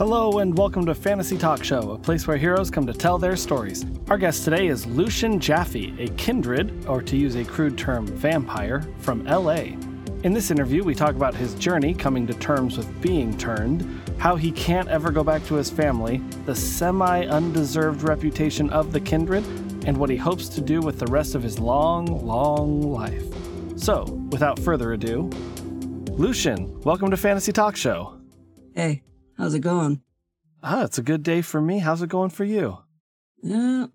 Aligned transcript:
Hello 0.00 0.38
and 0.38 0.56
welcome 0.56 0.86
to 0.86 0.94
Fantasy 0.94 1.36
Talk 1.36 1.62
Show, 1.62 1.90
a 1.90 1.98
place 1.98 2.26
where 2.26 2.38
heroes 2.38 2.70
come 2.70 2.86
to 2.86 2.92
tell 2.94 3.18
their 3.18 3.36
stories. 3.36 3.84
Our 4.08 4.16
guest 4.16 4.44
today 4.44 4.68
is 4.68 4.86
Lucian 4.86 5.38
Jaffe, 5.38 5.94
a 5.98 6.08
kindred, 6.14 6.86
or 6.86 7.02
to 7.02 7.18
use 7.18 7.34
a 7.34 7.44
crude 7.44 7.76
term, 7.76 8.06
vampire, 8.06 8.82
from 9.00 9.22
LA. 9.24 9.76
In 10.24 10.32
this 10.32 10.50
interview, 10.50 10.82
we 10.84 10.94
talk 10.94 11.16
about 11.16 11.34
his 11.34 11.54
journey 11.56 11.92
coming 11.92 12.26
to 12.28 12.32
terms 12.32 12.78
with 12.78 13.02
being 13.02 13.36
turned, 13.36 14.00
how 14.16 14.36
he 14.36 14.50
can't 14.52 14.88
ever 14.88 15.10
go 15.10 15.22
back 15.22 15.44
to 15.44 15.56
his 15.56 15.68
family, 15.68 16.22
the 16.46 16.56
semi 16.56 17.26
undeserved 17.26 18.02
reputation 18.02 18.70
of 18.70 18.92
the 18.92 19.00
kindred, 19.00 19.44
and 19.84 19.94
what 19.94 20.08
he 20.08 20.16
hopes 20.16 20.48
to 20.48 20.62
do 20.62 20.80
with 20.80 20.98
the 20.98 21.12
rest 21.12 21.34
of 21.34 21.42
his 21.42 21.58
long, 21.58 22.06
long 22.26 22.80
life. 22.80 23.26
So, 23.76 24.04
without 24.30 24.58
further 24.60 24.94
ado, 24.94 25.28
Lucian, 26.12 26.80
welcome 26.84 27.10
to 27.10 27.18
Fantasy 27.18 27.52
Talk 27.52 27.76
Show. 27.76 28.18
Hey, 28.74 29.02
how's 29.40 29.54
it 29.54 29.60
going? 29.60 30.02
Ah, 30.62 30.84
it's 30.84 30.98
a 30.98 31.02
good 31.02 31.22
day 31.22 31.40
for 31.40 31.60
me. 31.60 31.78
How's 31.78 32.02
it 32.02 32.10
going 32.10 32.30
for 32.30 32.44
you? 32.44 32.78
Yeah, 33.42 33.86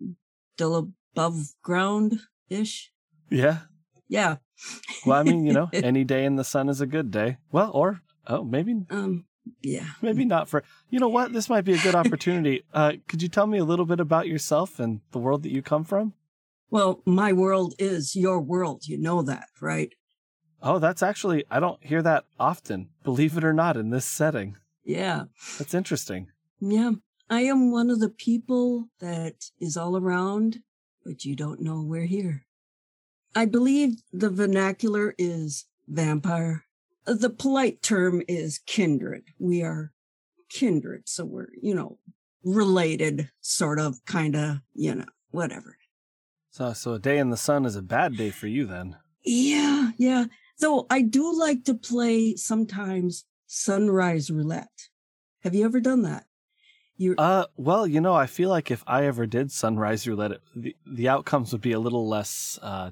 still 0.55 0.94
above 1.13 1.53
ground 1.62 2.20
ish. 2.49 2.91
Yeah. 3.30 3.59
Yeah. 4.08 4.38
Well, 5.05 5.20
I 5.20 5.23
mean, 5.23 5.45
you 5.45 5.53
know, 5.53 5.70
any 5.73 6.03
day 6.03 6.26
in 6.26 6.36
the 6.36 6.44
sun 6.44 6.70
is 6.70 6.81
a 6.81 6.88
good 6.88 7.12
day. 7.12 7.38
Well, 7.52 7.72
or 7.73 8.02
oh, 8.27 8.44
maybe 8.44 8.76
um, 8.89 9.26
yeah, 9.62 9.86
maybe 10.02 10.26
not 10.26 10.50
for. 10.50 10.63
You 10.89 11.00
know 11.00 11.09
what? 11.09 11.34
This 11.34 11.50
might 11.50 11.66
be 11.66 11.73
a 11.73 11.81
good 11.81 11.95
opportunity. 12.03 12.64
Uh, 12.73 12.94
could 13.08 13.22
you 13.22 13.30
tell 13.30 13.48
me 13.48 13.59
a 13.59 13.66
little 13.66 13.86
bit 13.86 14.00
about 14.00 14.27
yourself 14.27 14.80
and 14.80 15.02
the 15.12 15.20
world 15.20 15.44
that 15.44 15.52
you 15.52 15.62
come 15.62 15.84
from? 15.84 16.14
Well, 16.72 17.02
my 17.05 17.31
world 17.31 17.75
is 17.77 18.16
your 18.16 18.39
world. 18.41 18.88
You 18.88 18.98
know 18.98 19.22
that, 19.22 19.48
right? 19.62 19.94
Oh, 20.62 20.80
that's 20.80 21.03
actually 21.03 21.45
I 21.52 21.59
don't 21.59 21.84
hear 21.84 22.02
that 22.02 22.25
often. 22.39 22.89
Believe 23.03 23.38
it 23.38 23.44
or 23.44 23.53
not, 23.53 23.77
in 23.77 23.91
this 23.91 24.05
setting. 24.05 24.58
Yeah. 24.85 25.23
That's 25.58 25.73
interesting. 25.73 26.28
Yeah. 26.61 26.91
I 27.30 27.41
am 27.41 27.72
one 27.72 27.89
of 27.89 28.00
the 28.00 28.09
people 28.09 28.89
that 29.00 29.50
is 29.59 29.75
all 29.75 29.97
around, 29.97 30.59
but 31.03 31.25
you 31.25 31.36
don't 31.36 31.61
know 31.61 31.81
we're 31.81 32.05
here. 32.05 32.45
I 33.36 33.45
believe 33.45 33.95
the 34.14 34.30
vernacular 34.30 35.16
is 35.17 35.66
vampire. 35.88 36.66
The 37.05 37.30
polite 37.30 37.81
term 37.81 38.22
is 38.27 38.59
kindred. 38.59 39.23
We 39.39 39.64
are 39.64 39.92
kindred. 40.50 41.03
So 41.05 41.25
we're, 41.25 41.49
you 41.61 41.73
know, 41.73 41.97
related, 42.44 43.30
sort 43.42 43.80
of, 43.80 44.05
kind 44.05 44.36
of, 44.36 44.58
you 44.73 44.95
know, 44.95 45.05
whatever. 45.31 45.77
So, 46.52 46.73
so 46.73 46.94
a 46.94 46.99
day 46.99 47.17
in 47.17 47.31
the 47.31 47.38
sun 47.38 47.66
is 47.66 47.75
a 47.75 47.81
bad 47.81 48.16
day 48.16 48.30
for 48.30 48.47
you 48.47 48.66
then. 48.66 48.95
Yeah, 49.25 49.92
yeah. 49.97 50.25
So 50.58 50.86
I 50.89 51.02
do 51.02 51.38
like 51.38 51.66
to 51.66 51.73
play 51.73 52.36
sometimes 52.36 53.25
sunrise 53.48 54.30
roulette. 54.32 54.90
Have 55.44 55.56
you 55.56 55.66
ever 55.66 55.80
done 55.80 56.02
that? 56.04 56.26
You 56.98 57.16
uh 57.18 57.46
well, 57.58 57.86
you 57.86 58.00
know, 58.00 58.14
I 58.14 58.26
feel 58.26 58.50
like 58.50 58.72
if 58.72 58.84
I 58.88 59.06
ever 59.06 59.26
did 59.26 59.52
sunrise 59.52 60.08
roulette, 60.08 60.32
it, 60.32 60.42
the 60.56 60.76
the 60.86 61.10
outcomes 61.10 61.52
would 61.52 61.62
be 61.62 61.73
a 61.73 61.80
little 61.80 62.08
less 62.08 62.58
uh 62.62 62.92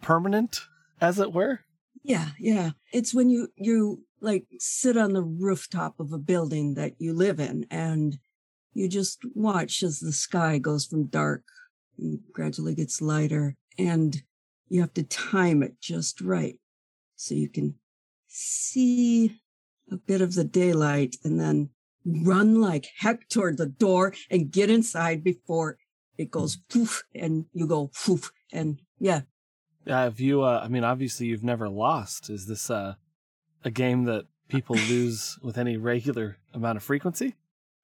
permanent, 0.00 0.60
as 1.00 1.18
it 1.18 1.32
were. 1.32 1.60
Yeah, 2.02 2.30
yeah. 2.38 2.70
It's 2.92 3.14
when 3.14 3.30
you 3.30 3.48
you 3.56 4.04
like 4.20 4.46
sit 4.58 4.96
on 4.96 5.12
the 5.12 5.22
rooftop 5.22 6.00
of 6.00 6.12
a 6.12 6.18
building 6.18 6.74
that 6.74 6.94
you 6.98 7.12
live 7.12 7.40
in 7.40 7.66
and 7.70 8.18
you 8.74 8.88
just 8.88 9.20
watch 9.34 9.82
as 9.82 10.00
the 10.00 10.12
sky 10.12 10.58
goes 10.58 10.86
from 10.86 11.06
dark 11.06 11.44
and 11.98 12.20
gradually 12.32 12.74
gets 12.74 13.00
lighter 13.00 13.56
and 13.78 14.22
you 14.68 14.80
have 14.80 14.94
to 14.94 15.02
time 15.02 15.62
it 15.62 15.80
just 15.80 16.20
right 16.20 16.58
so 17.16 17.34
you 17.34 17.48
can 17.48 17.74
see 18.28 19.40
a 19.90 19.96
bit 19.96 20.20
of 20.20 20.34
the 20.34 20.44
daylight 20.44 21.16
and 21.24 21.38
then 21.40 21.70
run 22.04 22.60
like 22.60 22.88
heck 22.98 23.28
toward 23.28 23.56
the 23.56 23.66
door 23.66 24.14
and 24.30 24.50
get 24.50 24.70
inside 24.70 25.22
before 25.22 25.78
it 26.16 26.30
goes 26.30 26.56
poof 26.56 27.02
and 27.14 27.46
you 27.52 27.66
go 27.66 27.90
poof 28.04 28.32
and 28.52 28.80
yeah. 28.98 29.22
Yeah, 29.86 30.02
have 30.02 30.20
you 30.20 30.42
uh 30.42 30.60
I 30.62 30.68
mean 30.68 30.84
obviously 30.84 31.26
you've 31.26 31.44
never 31.44 31.68
lost. 31.68 32.30
Is 32.30 32.46
this 32.46 32.70
uh 32.70 32.94
a 33.64 33.70
game 33.70 34.04
that 34.04 34.26
people 34.48 34.76
lose 34.88 35.38
with 35.42 35.58
any 35.58 35.76
regular 35.76 36.38
amount 36.54 36.76
of 36.76 36.82
frequency? 36.82 37.36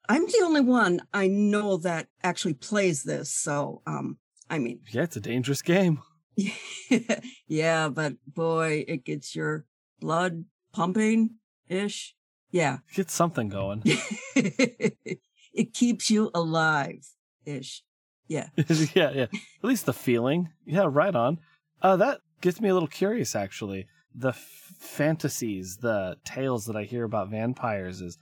I'm 0.09 0.27
the 0.27 0.43
only 0.45 0.61
one 0.61 1.03
I 1.13 1.27
know 1.27 1.77
that 1.79 2.09
actually 2.23 2.55
plays 2.55 3.03
this, 3.03 3.33
so 3.33 3.83
um 3.87 4.19
I 4.49 4.59
mean 4.59 4.81
Yeah, 4.91 5.03
it's 5.03 5.17
a 5.17 5.21
dangerous 5.21 5.63
game. 5.63 6.03
yeah, 7.47 7.89
but 7.89 8.15
boy, 8.27 8.85
it 8.87 9.05
gets 9.05 9.35
your 9.35 9.65
blood 10.01 10.45
pumping 10.73 11.37
ish. 11.69 12.15
Yeah. 12.51 12.79
Get 12.95 13.11
something 13.11 13.49
going. 13.49 13.83
it 14.35 15.75
keeps 15.75 16.11
you 16.11 16.31
alive 16.35 17.07
ish. 17.45 17.83
Yeah. 18.29 18.49
yeah, 18.95 19.11
yeah. 19.13 19.23
At 19.23 19.63
least 19.63 19.87
the 19.87 19.93
feeling. 19.93 20.51
Yeah, 20.65 20.89
right 20.89 21.15
on. 21.15 21.39
Uh, 21.83 21.97
that 21.97 22.21
gets 22.41 22.61
me 22.61 22.69
a 22.69 22.75
little 22.75 22.89
curious, 22.89 23.37
actually. 23.37 23.87
The 24.15 24.31
f- 24.31 24.73
fantasies, 24.79 25.79
the 25.79 26.17
tales 26.25 26.67
that 26.67 26.77
I 26.77 26.85
hear 26.85 27.05
about 27.05 27.31
vampires 27.31 28.01
is, 28.01 28.19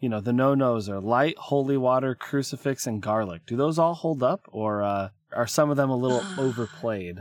you 0.00 0.08
know, 0.08 0.20
the 0.20 0.32
no-nos 0.32 0.88
are 0.88 1.00
light, 1.00 1.36
holy 1.38 1.76
water, 1.76 2.14
crucifix, 2.14 2.86
and 2.86 3.02
garlic. 3.02 3.42
Do 3.46 3.56
those 3.56 3.78
all 3.78 3.94
hold 3.94 4.22
up, 4.22 4.42
or 4.48 4.82
uh, 4.82 5.10
are 5.32 5.46
some 5.46 5.70
of 5.70 5.76
them 5.76 5.90
a 5.90 5.96
little 5.96 6.22
overplayed? 6.38 7.18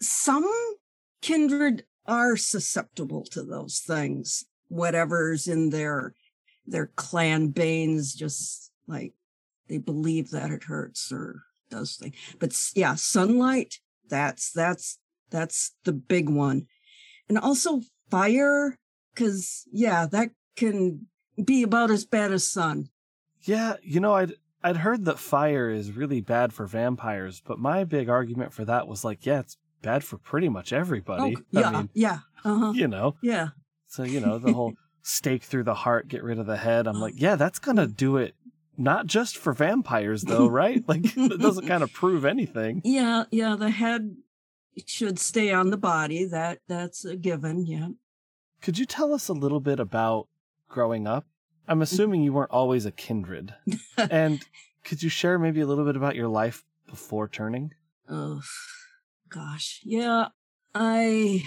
Some 0.00 0.48
kindred 1.22 1.84
are 2.06 2.36
susceptible 2.36 3.24
to 3.24 3.42
those 3.42 3.80
things. 3.80 4.44
Whatever's 4.68 5.46
in 5.46 5.70
their 5.70 6.14
their 6.66 6.86
clan 6.96 7.48
banes, 7.48 8.14
just 8.14 8.70
like 8.86 9.14
they 9.68 9.78
believe 9.78 10.30
that 10.30 10.50
it 10.50 10.64
hurts 10.64 11.12
or 11.12 11.42
does 11.70 11.96
things. 11.96 12.16
But 12.38 12.56
yeah, 12.74 12.94
sunlight. 12.94 13.80
That's 14.08 14.52
that's 14.52 14.98
that's 15.30 15.72
the 15.84 15.92
big 15.92 16.28
one, 16.28 16.66
and 17.28 17.38
also 17.38 17.82
fire, 18.10 18.78
because 19.14 19.64
yeah, 19.72 20.06
that 20.06 20.30
can 20.56 21.06
be 21.42 21.62
about 21.62 21.90
as 21.90 22.04
bad 22.04 22.32
as 22.32 22.46
sun. 22.46 22.88
Yeah, 23.42 23.74
you 23.82 24.00
know, 24.00 24.14
I'd 24.14 24.34
I'd 24.62 24.78
heard 24.78 25.04
that 25.04 25.18
fire 25.18 25.70
is 25.70 25.92
really 25.92 26.20
bad 26.20 26.52
for 26.52 26.66
vampires, 26.66 27.42
but 27.44 27.58
my 27.58 27.84
big 27.84 28.08
argument 28.08 28.52
for 28.52 28.64
that 28.64 28.86
was 28.86 29.04
like, 29.04 29.26
yeah, 29.26 29.40
it's 29.40 29.56
bad 29.82 30.04
for 30.04 30.18
pretty 30.18 30.48
much 30.48 30.72
everybody. 30.72 31.36
Oh, 31.36 31.42
yeah, 31.50 31.68
I 31.68 31.72
mean, 31.72 31.90
yeah, 31.94 32.18
uh-huh. 32.44 32.72
you 32.74 32.88
know, 32.88 33.16
yeah. 33.22 33.48
So 33.88 34.02
you 34.02 34.20
know 34.20 34.38
the 34.38 34.52
whole 34.52 34.74
stake 35.02 35.42
through 35.42 35.64
the 35.64 35.74
heart, 35.74 36.08
get 36.08 36.22
rid 36.22 36.38
of 36.38 36.46
the 36.46 36.56
head. 36.56 36.86
I'm 36.86 37.00
like, 37.00 37.14
yeah, 37.16 37.36
that's 37.36 37.58
gonna 37.58 37.86
mm. 37.86 37.96
do 37.96 38.16
it. 38.16 38.34
Not 38.78 39.06
just 39.06 39.36
for 39.38 39.52
vampires 39.52 40.22
though, 40.22 40.46
right? 40.48 40.82
Like 40.86 41.04
it 41.16 41.40
doesn't 41.40 41.66
kind 41.66 41.82
of 41.82 41.92
prove 41.92 42.24
anything. 42.24 42.82
Yeah, 42.84 43.24
yeah. 43.30 43.56
The 43.56 43.70
head 43.70 44.16
should 44.86 45.18
stay 45.18 45.52
on 45.52 45.70
the 45.70 45.76
body. 45.76 46.24
That 46.24 46.58
that's 46.68 47.04
a 47.04 47.16
given. 47.16 47.66
Yeah. 47.66 47.88
Could 48.60 48.78
you 48.78 48.86
tell 48.86 49.12
us 49.12 49.28
a 49.28 49.34
little 49.34 49.60
bit 49.60 49.80
about 49.80 50.28
growing 50.68 51.06
up? 51.06 51.26
I'm 51.68 51.80
mm. 51.80 51.82
assuming 51.82 52.22
you 52.22 52.32
weren't 52.32 52.50
always 52.50 52.86
a 52.86 52.92
kindred. 52.92 53.54
and 53.96 54.42
could 54.84 55.02
you 55.02 55.08
share 55.08 55.38
maybe 55.38 55.60
a 55.60 55.66
little 55.66 55.84
bit 55.84 55.96
about 55.96 56.16
your 56.16 56.28
life 56.28 56.64
before 56.88 57.28
turning? 57.28 57.72
Oh, 58.08 58.40
gosh. 59.28 59.80
Yeah. 59.82 60.28
I 60.74 61.42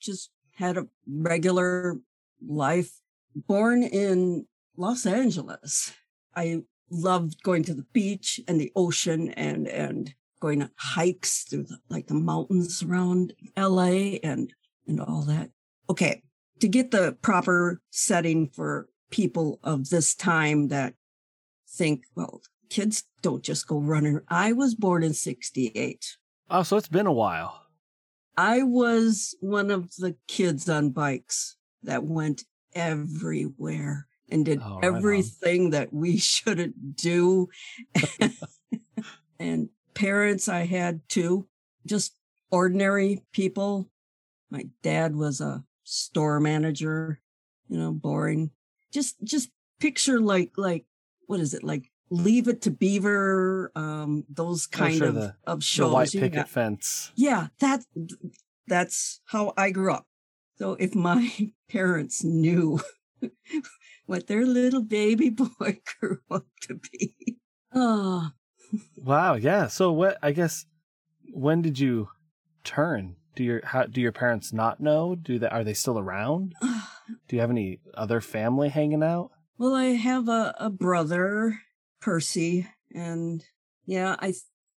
just 0.00 0.31
had 0.56 0.76
a 0.76 0.86
regular 1.06 1.98
life 2.46 3.00
born 3.34 3.82
in 3.82 4.46
Los 4.76 5.06
Angeles. 5.06 5.92
I 6.34 6.62
loved 6.90 7.42
going 7.42 7.62
to 7.64 7.74
the 7.74 7.86
beach 7.92 8.40
and 8.46 8.60
the 8.60 8.72
ocean 8.76 9.30
and, 9.30 9.66
and 9.66 10.14
going 10.40 10.62
on 10.62 10.70
hikes 10.76 11.44
through 11.44 11.64
the, 11.64 11.78
like 11.88 12.06
the 12.06 12.14
mountains 12.14 12.82
around 12.82 13.32
LA 13.56 14.18
and, 14.22 14.52
and 14.86 15.00
all 15.00 15.22
that. 15.22 15.50
Okay. 15.88 16.22
To 16.60 16.68
get 16.68 16.90
the 16.90 17.16
proper 17.22 17.80
setting 17.90 18.48
for 18.48 18.88
people 19.10 19.58
of 19.62 19.90
this 19.90 20.14
time 20.14 20.68
that 20.68 20.94
think, 21.68 22.04
well, 22.14 22.40
kids 22.70 23.04
don't 23.20 23.42
just 23.42 23.66
go 23.66 23.78
running. 23.78 24.20
I 24.28 24.52
was 24.52 24.74
born 24.74 25.02
in 25.02 25.14
68. 25.14 26.16
Oh, 26.50 26.62
so 26.62 26.76
it's 26.76 26.88
been 26.88 27.06
a 27.06 27.12
while. 27.12 27.61
I 28.36 28.62
was 28.62 29.34
one 29.40 29.70
of 29.70 29.94
the 29.96 30.16
kids 30.26 30.68
on 30.68 30.90
bikes 30.90 31.56
that 31.82 32.04
went 32.04 32.44
everywhere 32.74 34.06
and 34.30 34.44
did 34.44 34.60
oh, 34.64 34.80
everything 34.82 35.64
right 35.64 35.72
that 35.72 35.92
we 35.92 36.16
shouldn't 36.18 36.96
do. 36.96 37.48
and 39.38 39.68
parents 39.94 40.48
I 40.48 40.64
had 40.64 41.00
too, 41.08 41.46
just 41.86 42.16
ordinary 42.50 43.22
people. 43.32 43.90
My 44.50 44.64
dad 44.82 45.14
was 45.14 45.40
a 45.40 45.64
store 45.84 46.40
manager, 46.40 47.20
you 47.68 47.78
know, 47.78 47.92
boring. 47.92 48.50
Just 48.92 49.22
just 49.22 49.50
picture 49.78 50.20
like 50.20 50.52
like 50.56 50.86
what 51.26 51.40
is 51.40 51.54
it 51.54 51.64
like 51.64 51.91
Leave 52.12 52.46
It 52.46 52.60
to 52.62 52.70
Beaver, 52.70 53.72
um, 53.74 54.24
those 54.28 54.68
oh, 54.74 54.76
kind 54.76 54.94
oh, 54.94 54.98
sure, 54.98 55.08
of, 55.08 55.14
the, 55.14 55.34
of 55.46 55.64
shows. 55.64 55.88
The 55.88 55.94
white 55.94 56.12
picket 56.12 56.34
yeah. 56.34 56.44
fence. 56.44 57.10
Yeah, 57.16 57.46
that 57.60 57.84
that's 58.66 59.20
how 59.24 59.54
I 59.56 59.70
grew 59.70 59.94
up. 59.94 60.06
So 60.56 60.74
if 60.74 60.94
my 60.94 61.50
parents 61.70 62.22
knew 62.22 62.80
what 64.06 64.26
their 64.26 64.44
little 64.44 64.82
baby 64.82 65.30
boy 65.30 65.80
grew 66.00 66.18
up 66.30 66.44
to 66.62 66.74
be. 66.90 67.38
Oh, 67.72 68.32
wow. 68.96 69.34
Yeah. 69.34 69.68
So 69.68 69.90
what? 69.90 70.18
I 70.22 70.32
guess 70.32 70.66
when 71.32 71.62
did 71.62 71.78
you 71.78 72.10
turn? 72.62 73.16
Do 73.34 73.42
your 73.42 73.64
how, 73.64 73.84
do 73.84 74.02
your 74.02 74.12
parents 74.12 74.52
not 74.52 74.80
know? 74.80 75.14
Do 75.14 75.38
they 75.38 75.48
are 75.48 75.64
they 75.64 75.72
still 75.72 75.98
around? 75.98 76.54
do 76.62 77.36
you 77.36 77.40
have 77.40 77.50
any 77.50 77.80
other 77.94 78.20
family 78.20 78.68
hanging 78.68 79.02
out? 79.02 79.30
Well, 79.56 79.74
I 79.74 79.94
have 79.94 80.28
a, 80.28 80.54
a 80.58 80.68
brother, 80.68 81.60
Percy, 82.02 82.68
and 82.94 83.42
yeah, 83.86 84.16
I 84.18 84.34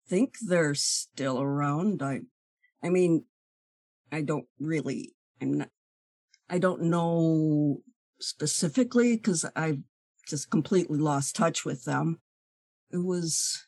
think 0.08 0.34
they're 0.46 0.74
still 0.74 1.40
around. 1.40 2.02
I, 2.02 2.20
I 2.82 2.90
mean, 2.90 3.24
I 4.12 4.20
don't 4.20 4.46
really. 4.60 5.14
I'm 5.40 5.58
not. 5.58 5.70
I 6.48 6.58
don't 6.58 6.82
know 6.82 7.78
specifically 8.20 9.16
because 9.16 9.44
I've 9.56 9.80
just 10.28 10.50
completely 10.50 10.98
lost 10.98 11.34
touch 11.34 11.64
with 11.64 11.84
them. 11.84 12.20
It 12.90 12.98
was 12.98 13.66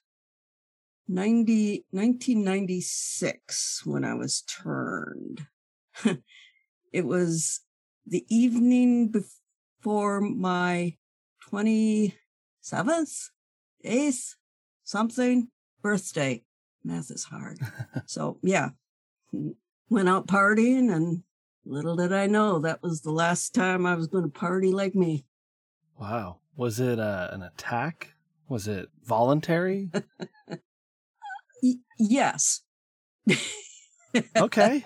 90, 1.09 1.87
1996 1.91 3.83
when 3.85 4.05
I 4.05 4.15
was 4.15 4.43
turned. 4.43 5.47
it 6.93 7.07
was 7.07 7.61
the 8.07 8.25
evening 8.29 9.09
before 9.09 10.21
my 10.21 10.97
27th, 11.51 13.31
8th, 13.87 14.35
something 14.85 15.49
birthday. 15.83 16.43
Math 16.85 17.11
is 17.11 17.25
hard. 17.25 17.59
so, 18.07 18.39
yeah, 18.43 18.71
went 19.89 20.09
out 20.09 20.27
partying, 20.27 20.95
and 20.95 21.23
little 21.65 21.97
did 21.97 22.13
I 22.13 22.27
know 22.27 22.59
that 22.61 22.83
was 22.83 23.03
the 23.03 23.11
last 23.11 23.55
time 23.55 23.87
I 23.87 23.95
was 23.95 24.07
going 24.07 24.25
to 24.25 24.31
party 24.31 24.73
like 24.73 24.95
me. 24.95 25.27
Wow. 25.99 26.39
Was 26.57 26.81
it 26.81 26.99
uh, 26.99 27.29
an 27.33 27.43
attack? 27.43 28.15
Was 28.49 28.69
it 28.69 28.89
voluntary? 29.05 29.91
y- 31.63 31.75
yes. 31.99 32.63
okay. 34.37 34.85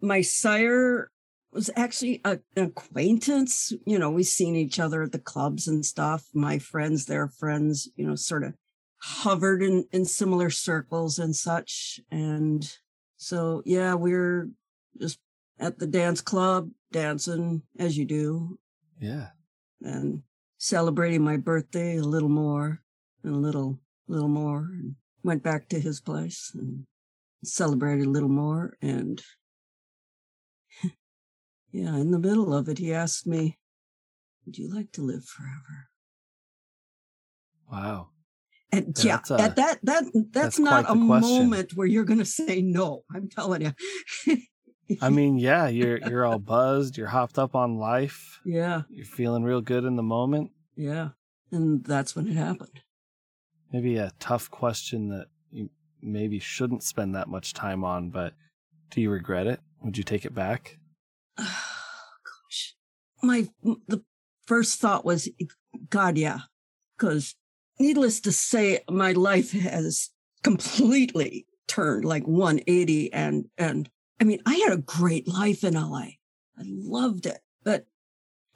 My 0.00 0.22
sire 0.22 1.10
was 1.54 1.70
actually 1.76 2.20
a, 2.24 2.40
an 2.56 2.64
acquaintance. 2.66 3.72
You 3.86 3.98
know, 3.98 4.10
we've 4.10 4.26
seen 4.26 4.56
each 4.56 4.80
other 4.80 5.02
at 5.02 5.12
the 5.12 5.18
clubs 5.18 5.68
and 5.68 5.86
stuff. 5.86 6.26
My 6.34 6.58
friends, 6.58 7.06
their 7.06 7.28
friends, 7.28 7.88
you 7.96 8.06
know, 8.06 8.16
sort 8.16 8.42
of 8.42 8.54
hovered 8.98 9.62
in, 9.62 9.86
in 9.92 10.04
similar 10.04 10.50
circles 10.50 11.18
and 11.18 11.34
such. 11.34 12.00
And 12.10 12.68
so, 13.16 13.62
yeah, 13.64 13.94
we're 13.94 14.50
just 15.00 15.18
at 15.58 15.78
the 15.78 15.86
dance 15.86 16.20
club 16.20 16.70
dancing 16.90 17.62
as 17.78 17.96
you 17.96 18.04
do. 18.04 18.58
Yeah. 19.00 19.28
And 19.82 20.22
celebrating 20.58 21.22
my 21.22 21.36
birthday 21.36 21.98
a 21.98 22.02
little 22.02 22.28
more 22.28 22.80
and 23.22 23.34
a 23.34 23.38
little, 23.38 23.78
little 24.08 24.28
more. 24.28 24.70
And 24.72 24.96
went 25.22 25.42
back 25.42 25.68
to 25.68 25.80
his 25.80 26.00
place 26.00 26.50
and 26.54 26.86
celebrated 27.44 28.06
a 28.06 28.10
little 28.10 28.28
more. 28.28 28.76
And 28.82 29.22
yeah, 31.74 31.96
in 31.96 32.12
the 32.12 32.20
middle 32.20 32.54
of 32.54 32.68
it, 32.68 32.78
he 32.78 32.94
asked 32.94 33.26
me, 33.26 33.58
Would 34.46 34.56
you 34.56 34.72
like 34.72 34.92
to 34.92 35.02
live 35.02 35.24
forever? 35.24 35.88
Wow. 37.70 38.10
And 38.70 38.96
yeah, 39.02 39.18
a, 39.28 39.34
uh, 39.34 39.38
at 39.38 39.56
that 39.56 39.56
that 39.56 39.78
that's, 39.82 40.10
that's 40.30 40.58
not 40.60 40.88
a 40.88 40.94
moment 40.94 41.72
where 41.74 41.88
you're 41.88 42.04
going 42.04 42.20
to 42.20 42.24
say 42.24 42.62
no. 42.62 43.02
I'm 43.12 43.28
telling 43.28 43.62
you. 43.62 44.36
I 45.02 45.10
mean, 45.10 45.36
yeah, 45.36 45.66
you're 45.66 45.98
you're 45.98 46.24
all 46.24 46.38
buzzed, 46.38 46.96
you're 46.96 47.08
hopped 47.08 47.40
up 47.40 47.56
on 47.56 47.78
life. 47.78 48.40
Yeah. 48.44 48.82
You're 48.88 49.04
feeling 49.04 49.42
real 49.42 49.60
good 49.60 49.82
in 49.82 49.96
the 49.96 50.02
moment. 50.04 50.52
Yeah. 50.76 51.08
And 51.50 51.84
that's 51.84 52.14
when 52.14 52.28
it 52.28 52.36
happened. 52.36 52.82
Maybe 53.72 53.96
a 53.96 54.12
tough 54.20 54.48
question 54.48 55.08
that 55.08 55.26
you 55.50 55.70
maybe 56.00 56.38
shouldn't 56.38 56.84
spend 56.84 57.16
that 57.16 57.26
much 57.26 57.52
time 57.52 57.82
on, 57.82 58.10
but 58.10 58.34
do 58.90 59.00
you 59.00 59.10
regret 59.10 59.48
it? 59.48 59.58
Would 59.82 59.98
you 59.98 60.04
take 60.04 60.24
it 60.24 60.34
back? 60.34 60.78
Gosh. 61.38 62.76
My 63.22 63.48
the 63.62 64.02
first 64.46 64.80
thought 64.80 65.04
was 65.04 65.28
God, 65.90 66.16
yeah. 66.16 66.40
Cuz 66.98 67.34
needless 67.78 68.20
to 68.20 68.32
say, 68.32 68.80
my 68.88 69.12
life 69.12 69.52
has 69.52 70.10
completely 70.42 71.46
turned 71.66 72.04
like 72.04 72.26
180 72.26 73.12
and 73.12 73.46
and 73.58 73.90
I 74.20 74.24
mean, 74.24 74.40
I 74.46 74.54
had 74.54 74.72
a 74.72 74.78
great 74.82 75.26
life 75.26 75.64
in 75.64 75.74
LA. 75.74 76.16
I 76.56 76.62
loved 76.64 77.26
it. 77.26 77.40
But 77.64 77.86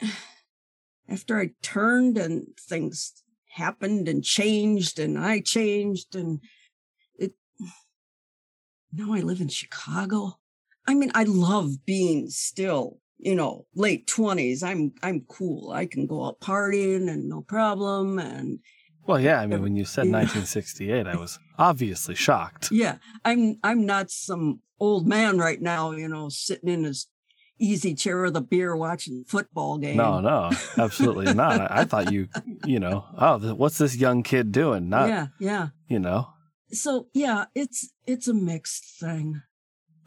after 1.09 1.41
I 1.41 1.51
turned 1.63 2.17
and 2.17 2.47
things 2.59 3.23
happened 3.49 4.09
and 4.09 4.23
changed 4.23 4.99
and 4.99 5.19
I 5.19 5.41
changed 5.41 6.15
and 6.15 6.41
it 7.19 7.33
now 8.93 9.13
I 9.13 9.21
live 9.21 9.41
in 9.41 9.49
Chicago. 9.49 10.39
I 10.89 10.95
mean, 10.95 11.11
I 11.15 11.25
love 11.25 11.85
being 11.85 12.31
still, 12.31 12.99
you 13.19 13.35
know, 13.35 13.67
late 13.75 14.07
20s. 14.07 14.63
I'm 14.63 14.93
I'm 15.03 15.21
cool. 15.29 15.71
I 15.71 15.85
can 15.85 16.07
go 16.07 16.25
out 16.25 16.41
partying 16.41 17.11
and 17.11 17.29
no 17.29 17.43
problem 17.43 18.19
and 18.19 18.59
well, 19.07 19.21
yeah. 19.21 19.41
I 19.41 19.47
mean, 19.47 19.63
when 19.63 19.77
you 19.77 19.85
said 19.85 20.03
1968, 20.03 21.07
I 21.07 21.17
was 21.17 21.39
obviously 21.59 22.15
shocked. 22.15 22.71
Yeah, 22.71 22.97
I'm. 23.25 23.59
I'm 23.63 23.87
not 23.87 24.11
some 24.11 24.61
old 24.81 25.07
man 25.07 25.39
right 25.39 25.61
now. 25.61 25.93
You 25.93 26.09
know, 26.09 26.29
sitting 26.29 26.69
in 26.69 26.85
his 26.85 27.07
easy 27.59 27.95
chair 27.95 28.23
with 28.23 28.37
a 28.37 28.41
beer 28.41 28.77
watching 28.77 29.25
football 29.27 29.79
game. 29.79 29.97
No, 29.97 30.21
no, 30.21 30.51
absolutely 30.77 31.33
not. 31.35 31.61
I, 31.61 31.81
I, 31.81 31.85
thought 31.85 32.13
you, 32.13 32.29
you 32.65 32.79
know, 32.79 33.05
oh, 33.19 33.55
what's 33.55 33.79
this 33.79 33.97
young 33.97 34.23
kid 34.23 34.53
doing? 34.53 34.89
Not, 34.89 35.09
yeah, 35.09 35.27
yeah. 35.41 35.69
You 35.89 35.99
know. 35.99 36.29
So 36.71 37.09
yeah, 37.15 37.47
it's 37.55 37.91
it's 38.07 38.29
a 38.29 38.35
mixed 38.35 38.85
thing. 39.01 39.41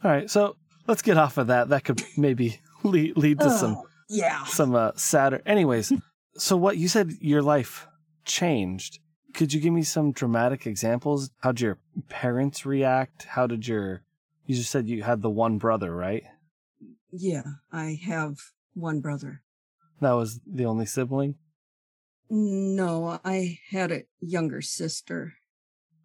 All 0.04 0.10
right, 0.10 0.30
so 0.30 0.56
let's 0.86 1.02
get 1.02 1.16
off 1.16 1.38
of 1.38 1.48
that. 1.48 1.68
That 1.68 1.84
could 1.84 2.02
maybe 2.16 2.60
lead 2.82 3.16
lead 3.16 3.40
to 3.40 3.50
some 3.50 3.82
yeah 4.08 4.44
some 4.44 4.74
uh, 4.74 4.92
sadder. 4.96 5.42
Anyways, 5.46 5.92
so 6.36 6.56
what 6.56 6.76
you 6.76 6.88
said 6.88 7.12
your 7.20 7.42
life 7.42 7.86
changed. 8.24 8.98
Could 9.34 9.52
you 9.52 9.60
give 9.60 9.72
me 9.72 9.82
some 9.82 10.12
dramatic 10.12 10.66
examples? 10.66 11.30
How'd 11.40 11.60
your 11.60 11.78
parents 12.08 12.66
react? 12.66 13.24
How 13.24 13.46
did 13.46 13.66
your, 13.66 14.02
you 14.46 14.54
just 14.54 14.70
said 14.70 14.88
you 14.88 15.02
had 15.02 15.22
the 15.22 15.30
one 15.30 15.56
brother, 15.58 15.94
right? 15.94 16.24
Yeah, 17.10 17.44
I 17.72 17.98
have 18.04 18.36
one 18.74 19.00
brother. 19.00 19.42
That 20.00 20.12
was 20.12 20.40
the 20.46 20.66
only 20.66 20.86
sibling? 20.86 21.36
No, 22.28 23.20
I 23.24 23.58
had 23.70 23.92
a 23.92 24.04
younger 24.20 24.60
sister. 24.60 25.34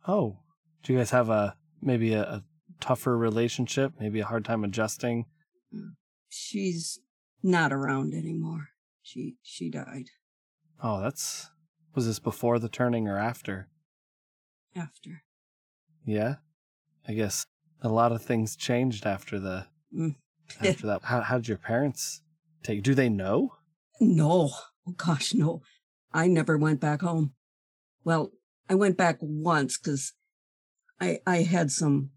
Oh, 0.08 0.40
do 0.84 0.94
you 0.94 1.00
guys 1.00 1.12
have 1.12 1.30
a, 1.30 1.56
maybe 1.82 2.14
a, 2.14 2.22
a 2.22 2.44
tougher 2.80 3.18
relationship? 3.18 3.94
Maybe 4.00 4.20
a 4.20 4.26
hard 4.26 4.46
time 4.46 4.64
adjusting? 4.64 5.26
She's 6.30 7.00
not 7.44 7.72
around 7.72 8.14
anymore. 8.14 8.70
She, 9.02 9.36
she 9.42 9.70
died. 9.70 10.10
Oh, 10.84 11.02
that's, 11.02 11.50
was 11.96 12.06
this 12.06 12.20
before 12.20 12.60
the 12.60 12.70
turning 12.70 13.08
or 13.08 13.18
after? 13.18 13.70
After. 14.76 15.24
Yeah? 16.06 16.36
I 17.08 17.14
guess 17.14 17.46
a 17.82 17.90
lot 17.90 18.12
of 18.12 18.22
things 18.22 18.56
changed 18.56 19.06
after 19.06 19.40
the 19.40 19.68
mm. 19.96 20.16
after 20.62 20.88
that. 20.88 21.04
How 21.04 21.22
how 21.22 21.38
did 21.38 21.48
your 21.48 21.58
parents 21.58 22.22
take 22.64 22.84
do 22.84 22.94
they 22.94 23.10
know? 23.10 23.54
No. 24.00 24.52
Oh 24.88 24.94
gosh, 24.96 25.34
no. 25.34 25.62
I 26.14 26.28
never 26.28 26.58
went 26.58 26.80
back 26.80 27.02
home. 27.02 27.34
Well, 28.04 28.32
I 28.70 28.76
went 28.76 28.98
back 28.98 29.18
once 29.22 29.78
because 29.78 30.14
I 31.00 31.20
I 31.26 31.44
had 31.44 31.72
some 31.72 32.12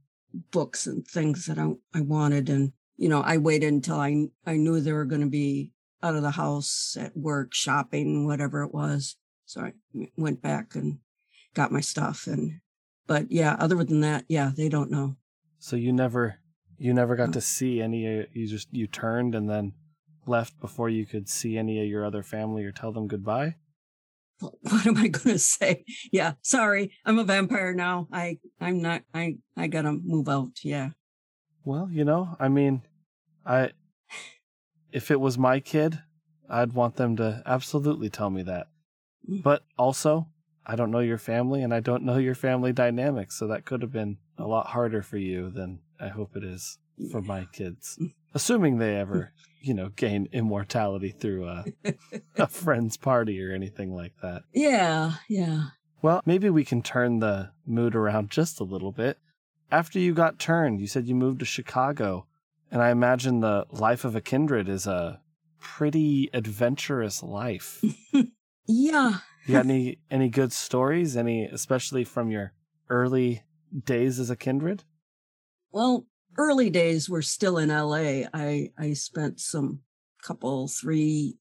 books 0.50 0.86
and 0.86 1.06
things 1.06 1.46
that 1.46 1.58
I 1.58 1.72
I 1.94 2.00
wanted 2.00 2.48
and 2.48 2.72
you 2.96 3.08
know, 3.08 3.22
I 3.22 3.38
waited 3.38 3.72
until 3.72 3.98
I 3.98 4.26
I 4.46 4.56
knew 4.56 4.80
they 4.80 4.92
were 4.92 5.06
going 5.06 5.22
to 5.22 5.26
be 5.26 5.72
out 6.02 6.16
of 6.16 6.22
the 6.22 6.32
house 6.32 6.96
at 6.98 7.16
work, 7.16 7.54
shopping, 7.54 8.26
whatever 8.26 8.62
it 8.62 8.74
was. 8.74 9.16
So 9.46 9.62
I 9.62 9.72
went 10.16 10.42
back 10.42 10.74
and 10.74 10.98
got 11.54 11.72
my 11.72 11.80
stuff 11.80 12.26
and 12.26 12.60
but 13.06 13.32
yeah, 13.32 13.56
other 13.58 13.82
than 13.82 14.00
that, 14.02 14.24
yeah, 14.28 14.52
they 14.54 14.68
don't 14.68 14.90
know. 14.90 15.16
So 15.58 15.76
you 15.76 15.92
never 15.92 16.38
you 16.78 16.94
never 16.94 17.16
got 17.16 17.32
to 17.32 17.40
see 17.40 17.80
any 17.80 18.26
you 18.32 18.46
just 18.46 18.68
you 18.72 18.86
turned 18.86 19.34
and 19.34 19.48
then 19.48 19.72
left 20.26 20.60
before 20.60 20.88
you 20.88 21.06
could 21.06 21.28
see 21.28 21.58
any 21.58 21.80
of 21.80 21.86
your 21.86 22.04
other 22.04 22.22
family 22.22 22.64
or 22.64 22.72
tell 22.72 22.92
them 22.92 23.08
goodbye? 23.08 23.56
what 24.62 24.86
am 24.86 24.96
I 24.96 25.08
going 25.08 25.34
to 25.34 25.38
say? 25.38 25.84
Yeah, 26.12 26.34
sorry, 26.42 26.92
I'm 27.04 27.18
a 27.18 27.24
vampire 27.24 27.74
now. 27.74 28.08
I 28.12 28.38
I'm 28.60 28.80
not 28.80 29.02
I 29.14 29.36
I 29.56 29.66
got 29.66 29.82
to 29.82 29.92
move 29.92 30.28
out. 30.28 30.64
Yeah. 30.64 30.90
Well, 31.64 31.88
you 31.90 32.04
know, 32.04 32.36
I 32.40 32.48
mean, 32.48 32.82
I 33.44 33.70
if 34.92 35.10
it 35.10 35.20
was 35.20 35.38
my 35.38 35.60
kid, 35.60 36.00
I'd 36.48 36.72
want 36.72 36.96
them 36.96 37.16
to 37.16 37.42
absolutely 37.46 38.10
tell 38.10 38.30
me 38.30 38.42
that. 38.42 38.68
Mm. 39.28 39.42
But 39.42 39.62
also, 39.78 40.28
I 40.66 40.76
don't 40.76 40.90
know 40.90 41.00
your 41.00 41.18
family 41.18 41.62
and 41.62 41.72
I 41.72 41.80
don't 41.80 42.04
know 42.04 42.16
your 42.16 42.34
family 42.34 42.72
dynamics, 42.72 43.38
so 43.38 43.46
that 43.48 43.64
could 43.64 43.82
have 43.82 43.92
been 43.92 44.18
a 44.38 44.46
lot 44.46 44.68
harder 44.68 45.02
for 45.02 45.18
you 45.18 45.50
than 45.50 45.80
I 46.00 46.08
hope 46.08 46.36
it 46.36 46.44
is. 46.44 46.78
For 47.10 47.20
my 47.20 47.46
kids, 47.52 47.98
assuming 48.34 48.78
they 48.78 48.96
ever, 48.96 49.32
you 49.62 49.74
know, 49.74 49.90
gain 49.90 50.28
immortality 50.32 51.10
through 51.10 51.46
a, 51.46 51.64
a 52.36 52.46
friend's 52.48 52.96
party 52.96 53.42
or 53.42 53.52
anything 53.52 53.94
like 53.94 54.12
that. 54.22 54.42
Yeah, 54.52 55.14
yeah. 55.28 55.68
Well, 56.02 56.22
maybe 56.24 56.48
we 56.48 56.64
can 56.64 56.82
turn 56.82 57.18
the 57.18 57.50
mood 57.66 57.94
around 57.94 58.30
just 58.30 58.60
a 58.60 58.64
little 58.64 58.92
bit. 58.92 59.18
After 59.70 59.98
you 59.98 60.14
got 60.14 60.38
turned, 60.38 60.80
you 60.80 60.86
said 60.86 61.06
you 61.06 61.14
moved 61.14 61.40
to 61.40 61.44
Chicago, 61.44 62.26
and 62.70 62.82
I 62.82 62.90
imagine 62.90 63.40
the 63.40 63.66
life 63.70 64.04
of 64.04 64.16
a 64.16 64.20
kindred 64.20 64.68
is 64.68 64.86
a 64.86 65.20
pretty 65.60 66.30
adventurous 66.32 67.22
life. 67.22 67.84
yeah. 68.66 69.18
You 69.46 69.52
got 69.52 69.64
any 69.64 69.98
any 70.10 70.28
good 70.28 70.52
stories? 70.52 71.16
Any 71.16 71.44
especially 71.44 72.04
from 72.04 72.30
your 72.30 72.52
early 72.88 73.42
days 73.84 74.18
as 74.18 74.30
a 74.30 74.36
kindred? 74.36 74.84
Well, 75.72 76.06
early 76.38 76.70
days 76.70 77.08
were 77.08 77.22
still 77.22 77.58
in 77.58 77.68
LA. 77.68 78.26
I 78.32 78.70
I 78.78 78.92
spent 78.94 79.40
some 79.40 79.80
couple 80.22 80.68
three 80.68 81.36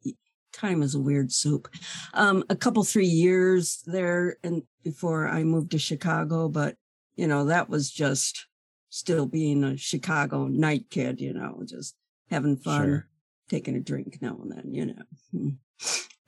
time 0.53 0.81
is 0.81 0.95
a 0.95 0.99
weird 0.99 1.31
soup. 1.31 1.67
Um, 2.13 2.43
a 2.49 2.55
couple 2.55 2.83
three 2.83 3.05
years 3.05 3.83
there 3.85 4.37
and 4.43 4.63
before 4.83 5.27
I 5.27 5.43
moved 5.43 5.71
to 5.71 5.79
Chicago, 5.79 6.49
but 6.49 6.75
you 7.15 7.27
know 7.27 7.45
that 7.45 7.69
was 7.69 7.91
just 7.91 8.47
still 8.89 9.25
being 9.25 9.63
a 9.63 9.77
Chicago 9.77 10.47
night 10.47 10.85
kid. 10.89 11.21
You 11.21 11.33
know, 11.33 11.61
just 11.65 11.95
having 12.29 12.57
fun, 12.57 12.85
sure. 12.85 13.07
taking 13.49 13.75
a 13.75 13.79
drink 13.79 14.19
now 14.21 14.37
and 14.41 14.51
then. 14.51 14.73
You 14.73 14.85
know, 14.87 15.03
hmm. 15.31 15.49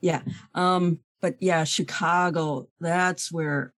yeah. 0.00 0.22
Um, 0.54 1.00
but 1.20 1.36
yeah, 1.40 1.64
Chicago. 1.64 2.68
That's 2.80 3.32
where 3.32 3.72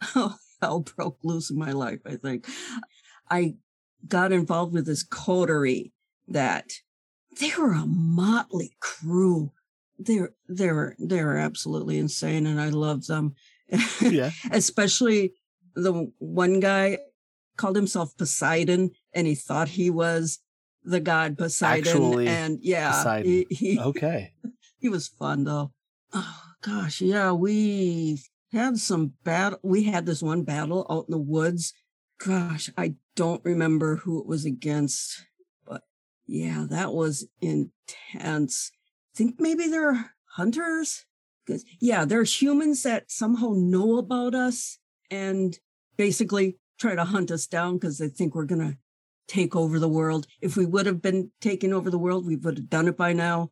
hell 0.60 0.80
broke 0.80 1.18
loose 1.24 1.50
in 1.50 1.58
my 1.58 1.72
life. 1.72 2.00
I 2.06 2.16
think 2.16 2.46
I 3.30 3.54
got 4.06 4.32
involved 4.32 4.72
with 4.72 4.86
this 4.86 5.02
coterie 5.02 5.92
that 6.28 6.72
they 7.38 7.52
were 7.58 7.72
a 7.72 7.86
motley 7.86 8.72
crew. 8.80 9.52
They're 9.98 10.32
they're 10.48 10.96
they're 10.98 11.36
absolutely 11.36 11.98
insane, 11.98 12.46
and 12.46 12.60
I 12.60 12.70
love 12.70 13.06
them. 13.06 13.34
Yeah, 14.00 14.30
especially 14.50 15.34
the 15.74 16.10
one 16.18 16.58
guy 16.58 16.98
called 17.56 17.76
himself 17.76 18.16
Poseidon, 18.16 18.90
and 19.12 19.26
he 19.26 19.34
thought 19.36 19.68
he 19.68 19.90
was 19.90 20.40
the 20.82 21.00
god 21.00 21.38
Poseidon. 21.38 21.86
Actually, 21.86 22.28
and 22.28 22.58
yeah, 22.62 22.90
Poseidon. 22.90 23.30
He, 23.30 23.46
he, 23.50 23.78
okay, 23.78 24.32
he 24.78 24.88
was 24.88 25.06
fun 25.06 25.44
though. 25.44 25.72
Oh 26.12 26.42
gosh, 26.62 27.00
yeah, 27.00 27.32
we 27.32 28.20
had 28.52 28.78
some 28.78 29.12
battle. 29.22 29.60
We 29.62 29.84
had 29.84 30.06
this 30.06 30.22
one 30.22 30.42
battle 30.42 30.86
out 30.90 31.06
in 31.08 31.12
the 31.12 31.18
woods. 31.18 31.72
Gosh, 32.18 32.70
I 32.76 32.94
don't 33.20 33.44
remember 33.44 33.96
who 33.96 34.18
it 34.18 34.26
was 34.26 34.46
against, 34.46 35.26
but 35.66 35.82
yeah, 36.26 36.64
that 36.70 36.94
was 36.94 37.28
intense. 37.42 38.72
I 38.74 39.12
think 39.14 39.34
maybe 39.38 39.66
they're 39.66 40.14
hunters. 40.36 41.04
Because 41.44 41.66
yeah, 41.82 42.06
they're 42.06 42.22
humans 42.22 42.82
that 42.84 43.10
somehow 43.10 43.52
know 43.54 43.98
about 43.98 44.34
us 44.34 44.78
and 45.10 45.58
basically 45.98 46.56
try 46.78 46.94
to 46.94 47.04
hunt 47.04 47.30
us 47.30 47.46
down 47.46 47.74
because 47.74 47.98
they 47.98 48.08
think 48.08 48.34
we're 48.34 48.46
gonna 48.46 48.78
take 49.28 49.54
over 49.54 49.78
the 49.78 49.86
world. 49.86 50.26
If 50.40 50.56
we 50.56 50.64
would 50.64 50.86
have 50.86 51.02
been 51.02 51.30
taking 51.42 51.74
over 51.74 51.90
the 51.90 51.98
world, 51.98 52.26
we 52.26 52.36
would 52.36 52.56
have 52.56 52.70
done 52.70 52.88
it 52.88 52.96
by 52.96 53.12
now. 53.12 53.50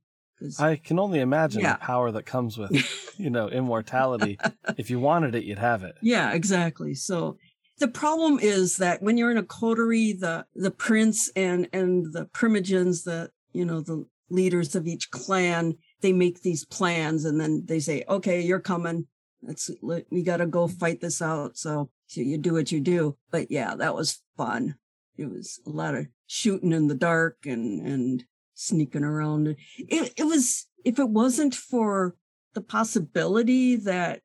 I 0.58 0.76
can 0.76 0.98
only 0.98 1.20
imagine 1.20 1.60
yeah. 1.60 1.74
the 1.74 1.80
power 1.80 2.10
that 2.12 2.24
comes 2.24 2.56
with, 2.56 2.72
you 3.18 3.28
know, 3.28 3.50
immortality. 3.50 4.38
if 4.78 4.88
you 4.88 4.98
wanted 4.98 5.34
it, 5.34 5.44
you'd 5.44 5.58
have 5.58 5.82
it. 5.82 5.96
Yeah, 6.00 6.32
exactly. 6.32 6.94
So 6.94 7.36
the 7.78 7.88
problem 7.88 8.38
is 8.40 8.76
that 8.78 9.02
when 9.02 9.16
you're 9.16 9.30
in 9.30 9.38
a 9.38 9.42
coterie, 9.42 10.12
the 10.12 10.46
the 10.54 10.70
prince 10.70 11.30
and 11.36 11.68
and 11.72 12.12
the 12.12 12.26
primogens, 12.26 13.04
the 13.04 13.30
you 13.52 13.64
know 13.64 13.80
the 13.80 14.04
leaders 14.30 14.74
of 14.74 14.86
each 14.86 15.10
clan, 15.10 15.76
they 16.00 16.12
make 16.12 16.42
these 16.42 16.64
plans 16.64 17.24
and 17.24 17.40
then 17.40 17.64
they 17.66 17.80
say, 17.80 18.04
"Okay, 18.08 18.40
you're 18.40 18.60
coming. 18.60 19.06
Let's 19.42 19.70
we 19.82 20.22
got 20.22 20.38
to 20.38 20.46
go 20.46 20.68
fight 20.68 21.00
this 21.00 21.22
out." 21.22 21.56
So, 21.56 21.90
so 22.06 22.20
you 22.20 22.38
do 22.38 22.52
what 22.52 22.72
you 22.72 22.80
do. 22.80 23.16
But 23.30 23.50
yeah, 23.50 23.74
that 23.76 23.94
was 23.94 24.22
fun. 24.36 24.76
It 25.16 25.30
was 25.30 25.60
a 25.66 25.70
lot 25.70 25.94
of 25.94 26.06
shooting 26.26 26.72
in 26.72 26.88
the 26.88 26.94
dark 26.94 27.38
and 27.44 27.86
and 27.86 28.24
sneaking 28.54 29.04
around. 29.04 29.56
It, 29.78 30.12
it 30.16 30.24
was, 30.24 30.66
if 30.84 30.98
it 30.98 31.08
wasn't 31.08 31.54
for 31.54 32.16
the 32.54 32.60
possibility 32.60 33.76
that 33.76 34.20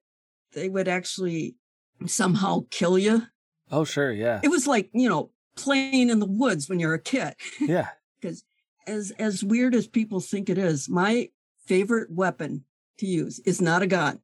they 0.54 0.70
would 0.70 0.88
actually 0.88 1.56
somehow 2.08 2.66
kill 2.70 2.98
you. 2.98 3.24
Oh, 3.74 3.84
sure. 3.84 4.12
Yeah. 4.12 4.40
It 4.44 4.50
was 4.50 4.68
like, 4.68 4.90
you 4.94 5.10
know, 5.10 5.32
playing 5.56 6.10
in 6.10 6.20
the 6.20 6.28
woods 6.28 6.70
when 6.70 6.80
you're 6.80 6.94
a 6.94 7.00
kid. 7.00 7.36
Yeah. 7.60 7.90
Because 8.22 8.46
as, 8.88 9.12
as 9.20 9.44
weird 9.44 9.76
as 9.76 9.86
people 9.86 10.22
think 10.22 10.50
it 10.50 10.58
is, 10.58 10.88
my 10.88 11.28
favorite 11.66 12.10
weapon 12.10 12.64
to 13.00 13.06
use 13.06 13.40
is 13.40 13.62
not 13.62 13.82
a 13.82 13.88
gun. 13.88 14.22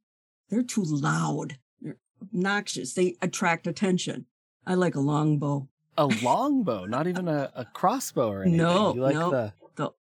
They're 0.48 0.62
too 0.62 0.84
loud. 0.84 1.58
They're 1.82 1.98
obnoxious. 2.22 2.94
They 2.94 3.16
attract 3.20 3.66
attention. 3.66 4.24
I 4.66 4.72
like 4.72 4.94
a 4.94 5.00
longbow. 5.00 5.68
A 5.98 6.06
longbow, 6.06 6.86
not 6.86 7.08
even 7.08 7.28
a, 7.28 7.52
a 7.54 7.66
crossbow 7.66 8.30
or 8.30 8.40
anything. 8.40 8.56
No, 8.56 8.94
you 8.94 9.02
like 9.02 9.14
no. 9.16 9.30
the 9.30 9.52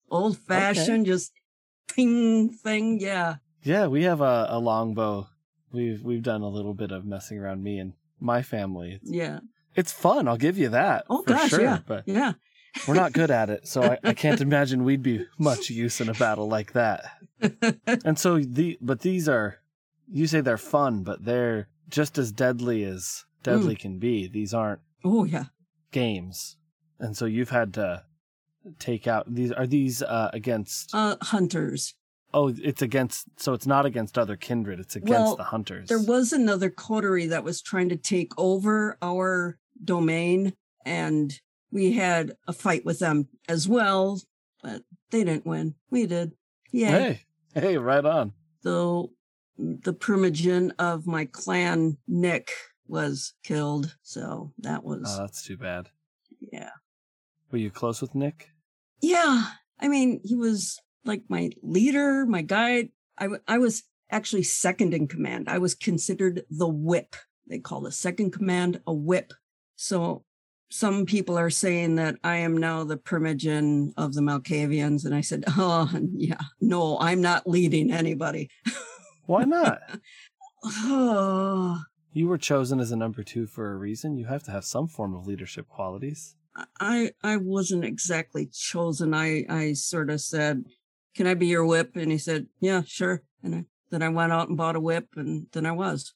old 0.09 0.39
fashioned, 0.39 1.03
okay. 1.03 1.11
just 1.11 1.33
ping 1.89 2.51
thing. 2.51 3.01
Yeah. 3.01 3.37
Yeah, 3.63 3.87
we 3.89 4.05
have 4.05 4.21
a, 4.21 4.47
a 4.51 4.59
longbow. 4.59 5.29
We've 5.73 6.03
we've 6.03 6.23
done 6.23 6.43
a 6.43 6.49
little 6.49 6.75
bit 6.75 6.93
of 6.93 7.05
messing 7.05 7.39
around 7.39 7.63
me 7.63 7.79
and 7.79 7.95
my 8.21 8.43
family. 8.43 9.01
Yeah. 9.03 9.41
It's 9.75 9.93
fun, 9.93 10.29
I'll 10.29 10.37
give 10.37 10.59
you 10.59 10.71
that. 10.71 11.05
Oh 11.09 11.23
gosh, 11.23 11.51
sure, 11.51 11.61
yeah. 11.61 11.79
But 11.87 12.05
yeah. 12.07 12.33
we're 12.87 12.95
not 12.95 13.13
good 13.13 13.31
at 13.31 13.51
it, 13.51 13.67
so 13.67 13.83
I, 13.83 13.99
I 14.03 14.15
can't 14.15 14.41
imagine 14.49 14.85
we'd 14.85 15.03
be 15.03 15.27
much 15.39 15.71
use 15.71 16.01
in 16.01 16.09
a 16.09 16.15
battle 16.15 16.49
like 16.49 16.73
that. 16.73 17.05
and 18.05 18.19
so 18.19 18.39
the 18.39 18.79
but 18.81 19.01
these 19.01 19.29
are 19.29 19.61
you 20.11 20.27
say 20.27 20.41
they're 20.41 20.59
fun, 20.59 21.05
but 21.05 21.25
they're 21.25 21.69
just 21.89 22.19
as 22.19 22.33
deadly 22.33 22.85
as 22.85 23.25
deadly 23.43 23.77
mm. 23.77 23.81
can 23.81 23.99
be. 23.99 24.29
These 24.29 24.53
aren't 24.53 24.81
Oh 25.05 25.25
yeah. 25.25 25.45
games. 25.93 26.57
And 26.99 27.17
so 27.17 27.25
you've 27.25 27.51
had 27.51 27.75
to 27.75 28.05
take 28.79 29.07
out 29.07 29.33
these 29.33 29.53
are 29.53 29.67
these 29.67 30.03
uh 30.03 30.31
against 30.35 30.95
uh 30.95 31.17
hunters 31.23 31.95
oh 32.33 32.55
it's 32.63 32.83
against 32.83 33.27
so 33.37 33.53
it's 33.53 33.67
not 33.67 33.87
against 33.87 34.19
other 34.19 34.37
kindred 34.37 34.81
it's 34.81 34.97
against 34.97 35.13
well, 35.13 35.37
the 35.37 35.45
hunters. 35.45 35.89
there 35.89 36.03
was 36.03 36.33
another 36.33 36.71
coterie 36.71 37.27
that 37.27 37.45
was 37.45 37.61
trying 37.63 37.89
to 37.89 37.97
take 37.97 38.33
over 38.39 38.97
our 39.03 39.59
domain 39.85 40.53
and 40.85 41.41
we 41.73 41.93
had 41.93 42.33
a 42.47 42.53
fight 42.53 42.85
with 42.85 42.99
them 42.99 43.29
as 43.49 43.69
well 43.69 44.21
but 44.63 44.83
they 45.11 45.25
didn't 45.25 45.47
win. 45.47 45.75
We 45.91 46.07
did. 46.07 46.33
Yeah 46.71 46.91
hey 46.91 47.21
hey 47.55 47.79
right 47.79 48.05
on. 48.05 48.33
Though 48.63 49.13
the 49.59 49.95
primogen 49.95 50.73
of 50.79 51.07
my 51.07 51.25
clan 51.25 51.99
nick 52.07 52.51
was 52.87 53.35
killed 53.43 53.97
so 54.03 54.53
that 54.59 54.85
was 54.85 55.03
oh 55.07 55.23
that's 55.23 55.43
too 55.43 55.57
bad. 55.57 55.89
Yeah. 56.41 56.71
Were 57.51 57.59
you 57.59 57.71
close 57.71 58.01
with 58.01 58.15
Nick? 58.15 58.51
Yeah. 59.01 59.45
I 59.81 59.89
mean, 59.89 60.21
he 60.25 60.37
was 60.37 60.79
like 61.05 61.25
my 61.29 61.51
leader, 61.63 62.27
my 62.27 62.43
guide. 62.43 62.91
I, 63.19 63.25
w- 63.25 63.43
I 63.47 63.59
was 63.59 63.83
actually 64.11 64.43
second 64.43 64.95
in 64.95 65.09
command. 65.09 65.49
I 65.49 65.59
was 65.59 65.75
considered 65.75 66.43
the 66.51 66.69
whip. 66.69 67.17
They 67.49 67.59
call 67.59 67.81
the 67.81 67.93
second 67.93 68.33
command 68.33 68.81
a 68.87 68.93
whip. 68.93 69.33
So 69.77 70.25
some 70.71 71.05
people 71.05 71.37
are 71.37 71.51
saying 71.51 71.97
that 71.97 72.17
I 72.23 72.37
am 72.37 72.57
now 72.57 72.85
the 72.85 72.97
primogen 72.97 73.93
of 73.97 74.15
the 74.15 74.21
Malkavians. 74.21 75.05
And 75.05 75.15
I 75.15 75.21
said, 75.21 75.45
oh, 75.49 75.91
yeah, 76.13 76.41
no, 76.61 76.99
I'm 76.99 77.21
not 77.21 77.49
leading 77.49 77.93
anybody. 77.93 78.51
Why 79.27 79.45
not? 79.45 79.81
oh. 80.65 81.83
You 82.13 82.27
were 82.27 82.39
chosen 82.39 82.81
as 82.81 82.91
a 82.91 82.97
number 82.97 83.23
two 83.23 83.47
for 83.47 83.71
a 83.71 83.77
reason. 83.77 84.17
You 84.17 84.27
have 84.27 84.43
to 84.43 84.51
have 84.51 84.65
some 84.65 84.89
form 84.89 85.15
of 85.15 85.29
leadership 85.29 85.69
qualities. 85.69 86.35
I 86.81 87.13
I 87.23 87.37
wasn't 87.37 87.85
exactly 87.85 88.49
chosen. 88.53 89.15
I 89.15 89.45
I 89.49 89.75
sort 89.75 90.11
of 90.11 90.21
said, 90.21 90.65
"Can 91.15 91.27
I 91.27 91.35
be 91.35 91.47
your 91.47 91.65
whip?" 91.65 91.97
And 91.97 92.11
he 92.11 92.19
said, 92.19 92.47
"Yeah, 92.61 92.83
sure." 92.87 93.23
And 93.43 93.55
I, 93.55 93.65
then 93.91 94.03
I 94.03 94.09
went 94.09 94.33
out 94.33 94.49
and 94.49 94.57
bought 94.57 94.77
a 94.77 94.81
whip, 94.81 95.09
and 95.17 95.47
then 95.53 95.67
I 95.67 95.73
was. 95.73 96.15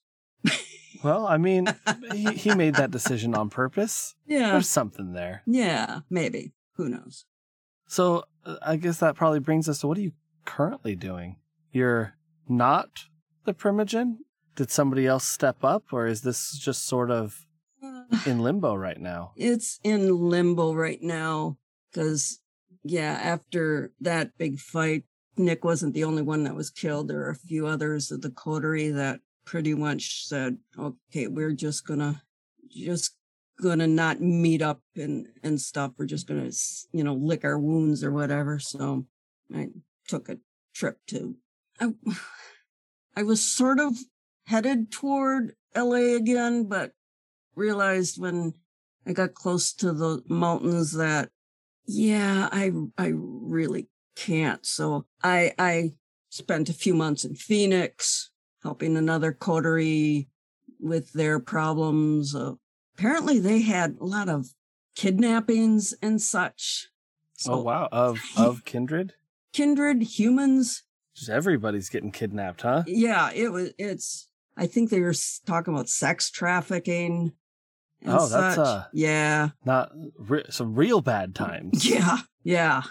well, 1.02 1.26
I 1.26 1.36
mean, 1.36 1.74
he, 2.12 2.32
he 2.34 2.54
made 2.54 2.74
that 2.76 2.90
decision 2.90 3.34
on 3.34 3.50
purpose. 3.50 4.14
Yeah, 4.26 4.52
there's 4.52 4.68
something 4.68 5.12
there. 5.12 5.42
Yeah, 5.46 6.00
maybe. 6.10 6.52
Who 6.76 6.88
knows? 6.88 7.24
So 7.86 8.24
uh, 8.44 8.56
I 8.62 8.76
guess 8.76 8.98
that 8.98 9.16
probably 9.16 9.40
brings 9.40 9.68
us 9.68 9.80
to 9.80 9.86
what 9.86 9.98
are 9.98 10.02
you 10.02 10.12
currently 10.44 10.96
doing? 10.96 11.36
You're 11.72 12.14
not 12.48 13.04
the 13.44 13.54
primogen. 13.54 14.18
Did 14.56 14.70
somebody 14.70 15.06
else 15.06 15.24
step 15.26 15.64
up, 15.64 15.92
or 15.92 16.06
is 16.06 16.22
this 16.22 16.56
just 16.56 16.86
sort 16.86 17.10
of 17.10 17.44
in 18.26 18.38
limbo 18.40 18.74
right 18.74 19.00
now. 19.00 19.32
It's 19.36 19.80
in 19.82 20.28
limbo 20.30 20.74
right 20.74 21.02
now 21.02 21.58
because, 21.90 22.40
yeah, 22.84 23.18
after 23.22 23.92
that 24.00 24.36
big 24.38 24.58
fight, 24.58 25.04
Nick 25.36 25.64
wasn't 25.64 25.94
the 25.94 26.04
only 26.04 26.22
one 26.22 26.44
that 26.44 26.54
was 26.54 26.70
killed. 26.70 27.08
There 27.08 27.20
are 27.20 27.30
a 27.30 27.34
few 27.34 27.66
others 27.66 28.12
of 28.12 28.20
the 28.20 28.30
coterie 28.30 28.90
that 28.90 29.20
pretty 29.44 29.74
much 29.74 30.26
said, 30.26 30.58
okay, 30.78 31.26
we're 31.26 31.52
just 31.52 31.86
gonna 31.86 32.22
just 32.70 33.16
gonna 33.60 33.86
not 33.86 34.20
meet 34.20 34.62
up 34.62 34.82
and 34.96 35.26
and 35.42 35.60
stuff. 35.60 35.92
We're 35.96 36.06
just 36.06 36.28
gonna 36.28 36.50
you 36.92 37.02
know 37.02 37.14
lick 37.14 37.44
our 37.44 37.58
wounds 37.58 38.04
or 38.04 38.12
whatever. 38.12 38.58
So 38.58 39.06
I 39.52 39.68
took 40.06 40.28
a 40.28 40.38
trip 40.74 40.98
to. 41.08 41.36
I, 41.80 41.94
I 43.16 43.22
was 43.22 43.40
sort 43.40 43.80
of 43.80 43.96
headed 44.46 44.92
toward 44.92 45.54
LA 45.74 46.16
again, 46.16 46.64
but 46.64 46.92
realized 47.56 48.20
when 48.20 48.54
I 49.06 49.12
got 49.12 49.34
close 49.34 49.72
to 49.74 49.92
the 49.92 50.22
mountains 50.28 50.92
that 50.92 51.30
yeah, 51.86 52.48
I 52.50 52.72
I 52.98 53.12
really 53.14 53.88
can't. 54.16 54.64
So 54.64 55.06
I 55.22 55.52
I 55.58 55.92
spent 56.30 56.68
a 56.68 56.74
few 56.74 56.94
months 56.94 57.24
in 57.24 57.34
Phoenix 57.34 58.30
helping 58.62 58.96
another 58.96 59.32
coterie 59.32 60.28
with 60.80 61.12
their 61.12 61.38
problems. 61.38 62.34
Uh, 62.34 62.54
apparently, 62.96 63.38
they 63.38 63.60
had 63.60 63.96
a 64.00 64.04
lot 64.04 64.28
of 64.28 64.54
kidnappings 64.94 65.94
and 66.02 66.20
such. 66.20 66.88
So, 67.34 67.54
oh 67.54 67.62
wow, 67.62 67.88
of 67.92 68.20
of 68.36 68.64
kindred, 68.64 69.14
kindred 69.52 70.02
humans. 70.02 70.82
Just 71.14 71.30
everybody's 71.30 71.88
getting 71.88 72.10
kidnapped, 72.10 72.62
huh? 72.62 72.84
Yeah, 72.86 73.30
it 73.32 73.52
was. 73.52 73.72
It's. 73.78 74.28
I 74.56 74.66
think 74.66 74.90
they 74.90 75.00
were 75.00 75.14
talking 75.46 75.74
about 75.74 75.88
sex 75.88 76.30
trafficking. 76.30 77.32
Oh, 78.06 78.28
that's 78.28 78.58
uh, 78.58 78.84
yeah, 78.92 79.50
not 79.64 79.92
re- 80.18 80.44
some 80.50 80.75
real 80.75 81.00
bad 81.00 81.34
times. 81.34 81.84
Yeah, 81.88 82.18
yeah. 82.42 82.82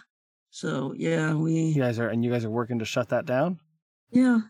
So 0.49 0.93
yeah, 0.95 1.33
we. 1.33 1.53
You 1.53 1.81
guys 1.81 1.99
are, 1.99 2.07
and 2.07 2.23
you 2.23 2.31
guys 2.31 2.45
are 2.45 2.49
working 2.49 2.79
to 2.79 2.85
shut 2.85 3.09
that 3.09 3.25
down. 3.25 3.59
Yeah. 4.11 4.41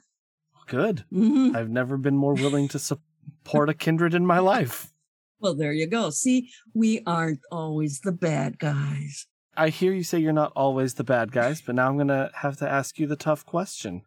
Good. 0.67 1.03
Mm-hmm. 1.11 1.55
I've 1.55 1.69
never 1.69 1.97
been 1.97 2.17
more 2.17 2.33
willing 2.33 2.67
to 2.69 2.79
support 2.79 3.69
a 3.69 3.73
kindred 3.73 4.13
in 4.13 4.25
my 4.25 4.39
life. 4.39 4.93
Well, 5.39 5.55
there 5.55 5.73
you 5.73 5.87
go. 5.87 6.09
See, 6.09 6.49
we 6.73 7.01
aren't 7.05 7.41
always 7.51 7.99
the 7.99 8.13
bad 8.13 8.59
guys. 8.59 9.27
I 9.55 9.69
hear 9.69 9.93
you 9.93 10.03
say 10.03 10.19
you're 10.19 10.33
not 10.33 10.53
always 10.55 10.95
the 10.95 11.03
bad 11.03 11.31
guys, 11.31 11.61
but 11.61 11.75
now 11.75 11.87
I'm 11.87 11.95
going 11.95 12.07
to 12.07 12.31
have 12.35 12.57
to 12.57 12.69
ask 12.69 12.97
you 12.97 13.07
the 13.07 13.15
tough 13.15 13.45
question. 13.45 14.03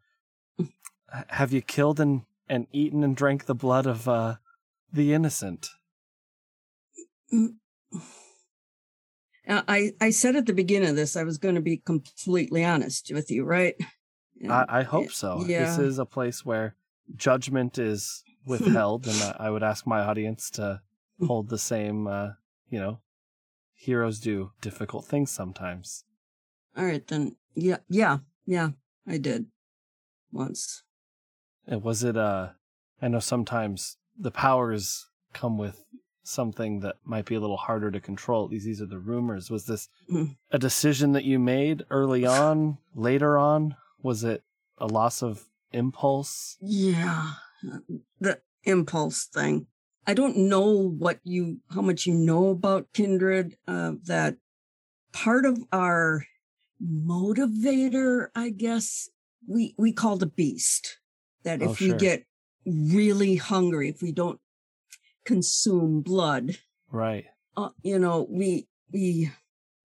have 1.29 1.53
you 1.53 1.63
killed 1.63 2.01
and, 2.01 2.23
and 2.49 2.67
eaten 2.73 3.05
and 3.05 3.15
drank 3.15 3.45
the 3.45 3.55
blood 3.55 3.87
of 3.87 4.09
uh, 4.09 4.37
the 4.93 5.13
innocent? 5.13 5.69
Mm. 7.33 7.55
I, 9.49 9.93
I 10.01 10.11
said 10.11 10.35
at 10.35 10.47
the 10.47 10.53
beginning 10.53 10.89
of 10.89 10.97
this, 10.97 11.17
I 11.17 11.23
was 11.23 11.39
going 11.39 11.55
to 11.55 11.61
be 11.61 11.77
completely 11.77 12.65
honest 12.65 13.13
with 13.13 13.31
you, 13.31 13.45
right? 13.45 13.75
I, 14.49 14.65
I, 14.69 14.83
hope 14.83 15.13
so. 15.13 15.45
Yeah. 15.47 15.65
This 15.65 15.79
is 15.79 15.99
a 15.99 16.05
place 16.05 16.45
where 16.45 16.75
judgment 17.15 17.79
is 17.79 18.25
withheld, 18.45 19.07
and 19.07 19.35
I 19.39 19.51
would 19.51 19.63
ask 19.63 19.87
my 19.87 20.01
audience 20.01 20.51
to 20.51 20.81
hold 21.27 21.49
the 21.49 21.59
same, 21.59 22.07
uh, 22.07 22.31
you 22.69 22.81
know, 22.81 23.01
heroes 23.75 24.21
do 24.21 24.51
difficult 24.61 25.05
things 25.05 25.31
sometimes. 25.31 26.05
All 26.77 26.85
right, 26.85 27.07
then. 27.07 27.37
Yeah, 27.55 27.79
yeah, 27.89 28.19
yeah, 28.45 28.71
I 29.07 29.17
did 29.17 29.47
once. 30.31 30.83
And 31.67 31.83
was 31.83 32.05
it, 32.05 32.17
uh, 32.17 32.51
I 33.01 33.09
know 33.09 33.21
sometimes 33.21 33.97
the 34.19 34.31
powers 34.31 35.09
come 35.33 35.57
with 35.57 35.83
something 36.27 36.81
that 36.81 36.97
might 37.05 37.25
be 37.25 37.35
a 37.35 37.41
little 37.41 37.57
harder 37.57 37.91
to 37.91 38.01
control. 38.01 38.49
Least 38.49 38.67
these 38.67 38.83
are 38.83 38.87
the 38.87 38.99
rumors. 38.99 39.51
Was 39.51 39.67
this 39.67 39.89
mm. 40.11 40.37
a 40.51 40.59
decision 40.59 41.13
that 41.13 41.25
you 41.25 41.39
made 41.39 41.85
early 41.91 42.27
on, 42.27 42.79
later 42.95 43.39
on? 43.39 43.77
Was 44.03 44.25
it 44.25 44.43
a 44.79 44.87
loss 44.87 45.23
of 45.23 45.45
impulse? 45.73 46.57
Yeah, 46.61 47.33
the 48.21 48.41
impulse 48.65 49.25
thing. 49.25 49.67
I 50.07 50.15
don't 50.15 50.37
know 50.37 50.71
what 50.71 51.19
you, 51.25 51.59
how 51.75 51.81
much 51.81 52.07
you 52.07 52.15
know 52.15 52.49
about 52.49 52.93
Kindred. 52.93 53.57
Uh, 53.67 53.93
that 54.05 54.37
part 55.13 55.45
of 55.45 55.65
our 55.73 56.27
motivator, 56.83 58.29
I 58.35 58.51
guess, 58.51 59.09
we 59.49 59.75
we 59.79 59.93
call 59.93 60.17
the 60.17 60.27
beast. 60.27 60.99
That 61.45 61.63
if 61.63 61.71
oh, 61.71 61.75
sure. 61.75 61.93
we 61.93 61.99
get 61.99 62.25
really 62.67 63.37
hungry, 63.37 63.89
if 63.89 64.03
we 64.03 64.13
don't 64.13 64.41
consume 65.27 66.01
blood, 66.01 66.59
right? 66.91 67.27
Uh, 67.57 67.71
you 67.83 67.99
know, 67.99 68.27
we 68.31 68.69
we 68.91 69.31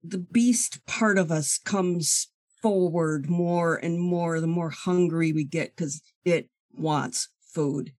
the 0.02 0.18
beast 0.18 0.86
part 0.86 1.18
of 1.18 1.30
us 1.30 1.58
comes 1.58 2.28
forward 2.62 3.28
more 3.28 3.74
and 3.74 4.00
more 4.00 4.40
the 4.40 4.46
more 4.46 4.70
hungry 4.70 5.32
we 5.32 5.44
get 5.44 5.76
because 5.76 6.00
it 6.24 6.48
wants 6.72 7.28
food 7.52 7.92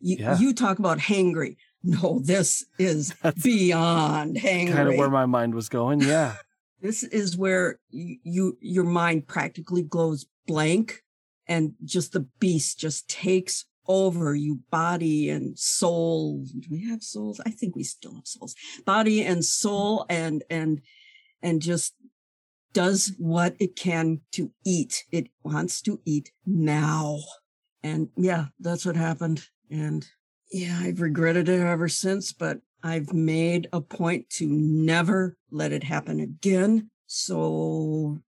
you, 0.00 0.16
yeah. 0.18 0.38
you 0.38 0.52
talk 0.52 0.78
about 0.78 0.98
hangry. 0.98 1.56
No, 1.82 2.20
this 2.22 2.64
is 2.78 3.14
That's 3.22 3.42
beyond 3.42 4.36
hangry. 4.36 4.72
Kind 4.72 4.88
of 4.88 4.96
where 4.96 5.10
my 5.10 5.26
mind 5.26 5.54
was 5.54 5.68
going. 5.68 6.00
Yeah. 6.00 6.34
this 6.80 7.02
is 7.02 7.36
where 7.36 7.78
you, 7.90 8.18
you 8.22 8.58
your 8.60 8.84
mind 8.84 9.26
practically 9.26 9.82
goes 9.82 10.26
blank 10.46 11.02
and 11.46 11.74
just 11.84 12.12
the 12.12 12.26
beast 12.38 12.78
just 12.78 13.08
takes 13.08 13.64
over 13.88 14.34
you 14.34 14.60
body 14.70 15.30
and 15.30 15.58
soul. 15.58 16.44
Do 16.44 16.68
we 16.70 16.88
have 16.88 17.02
souls? 17.02 17.40
I 17.44 17.50
think 17.50 17.76
we 17.76 17.82
still 17.82 18.14
have 18.14 18.26
souls. 18.26 18.54
Body 18.84 19.24
and 19.24 19.44
soul 19.44 20.06
and 20.08 20.42
and 20.50 20.80
and 21.42 21.62
just 21.62 21.94
does 22.72 23.14
what 23.18 23.56
it 23.58 23.76
can 23.76 24.20
to 24.32 24.52
eat. 24.64 25.04
It 25.10 25.28
wants 25.42 25.80
to 25.82 26.00
eat 26.04 26.32
now. 26.44 27.18
And 27.82 28.08
yeah 28.16 28.46
that's 28.60 28.84
what 28.84 28.96
happened. 28.96 29.46
And 29.70 30.06
yeah, 30.52 30.78
I've 30.80 31.00
regretted 31.00 31.48
it 31.48 31.60
ever 31.60 31.88
since, 31.88 32.32
but 32.32 32.60
I've 32.82 33.12
made 33.12 33.68
a 33.72 33.80
point 33.80 34.30
to 34.30 34.46
never 34.46 35.36
let 35.50 35.72
it 35.72 35.82
happen 35.82 36.20
again. 36.20 36.90
So 37.06 38.20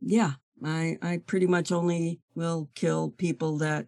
yeah, 0.00 0.32
I 0.64 0.98
I 1.02 1.20
pretty 1.26 1.46
much 1.46 1.72
only 1.72 2.20
will 2.34 2.70
kill 2.74 3.10
people 3.10 3.58
that 3.58 3.86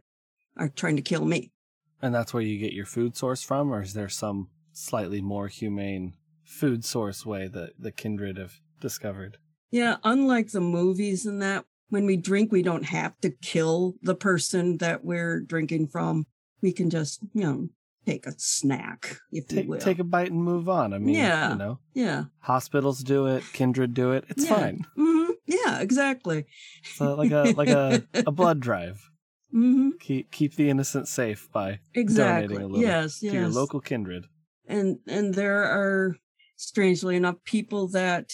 are 0.59 0.69
trying 0.69 0.97
to 0.97 1.03
kill 1.03 1.25
me. 1.25 1.53
And 2.01 2.15
that's 2.15 2.33
where 2.33 2.43
you 2.43 2.59
get 2.59 2.73
your 2.73 2.87
food 2.87 3.17
source 3.17 3.43
from, 3.43 3.73
or 3.73 3.83
is 3.83 3.95
there 3.95 4.09
some 4.09 4.49
slightly 4.73 5.21
more 5.21 5.49
humane 5.49 6.15
food 6.45 6.85
source 6.85 7.27
way 7.27 7.49
that 7.49 7.73
the 7.79 7.91
kindred 7.91 8.39
have 8.39 8.61
discovered? 8.81 9.39
Yeah, 9.71 9.97
unlike 10.05 10.53
the 10.53 10.61
movies 10.61 11.27
and 11.27 11.43
that, 11.43 11.65
when 11.91 12.07
we 12.07 12.17
drink, 12.17 12.53
we 12.53 12.63
don't 12.63 12.85
have 12.85 13.19
to 13.21 13.31
kill 13.31 13.97
the 14.03 14.15
person 14.15 14.77
that 14.77 15.05
we're 15.05 15.41
drinking 15.41 15.89
from 15.89 16.27
we 16.63 16.73
can 16.73 16.91
just, 16.91 17.21
you 17.35 17.43
know, 17.43 17.69
take 18.07 18.27
a 18.27 18.33
snack, 18.37 19.19
if 19.31 19.49
take, 19.49 19.65
you 19.65 19.71
will. 19.71 19.79
Take 19.79 19.99
a 19.99 20.05
bite 20.05 20.31
and 20.31 20.43
move 20.43 20.69
on. 20.69 20.93
I 20.93 20.99
mean, 20.99 21.15
yeah, 21.15 21.51
you 21.51 21.59
know, 21.59 21.79
yeah. 21.95 22.25
Hospitals 22.41 23.03
do 23.03 23.27
it, 23.27 23.45
Kindred 23.53 23.95
do 23.95 24.13
it. 24.13 24.25
It's 24.29 24.45
yeah. 24.45 24.55
fine. 24.55 24.87
Mm-hmm. 24.97 25.33
Yeah, 25.47 25.81
exactly. 25.81 26.47
So 26.83 27.15
like 27.15 27.31
a 27.31 27.55
like 27.57 27.69
a, 27.69 28.05
a 28.15 28.33
blood 28.33 28.61
drive. 28.61 29.11
Mm-hmm. 29.55 29.91
Keep 30.01 30.31
keep 30.31 30.57
the 30.57 30.69
innocent 30.69 31.09
safe 31.09 31.49
by 31.53 31.81
exactly. 31.95 32.49
donating 32.49 32.65
a 32.65 32.67
little 32.67 32.87
yes, 32.87 33.21
to 33.21 33.27
yes. 33.27 33.35
your 33.35 33.49
local 33.49 33.81
kindred. 33.81 34.27
And 34.67 34.99
and 35.07 35.33
there 35.35 35.63
are 35.65 36.17
strangely 36.57 37.17
enough 37.17 37.37
people 37.45 37.89
that 37.89 38.31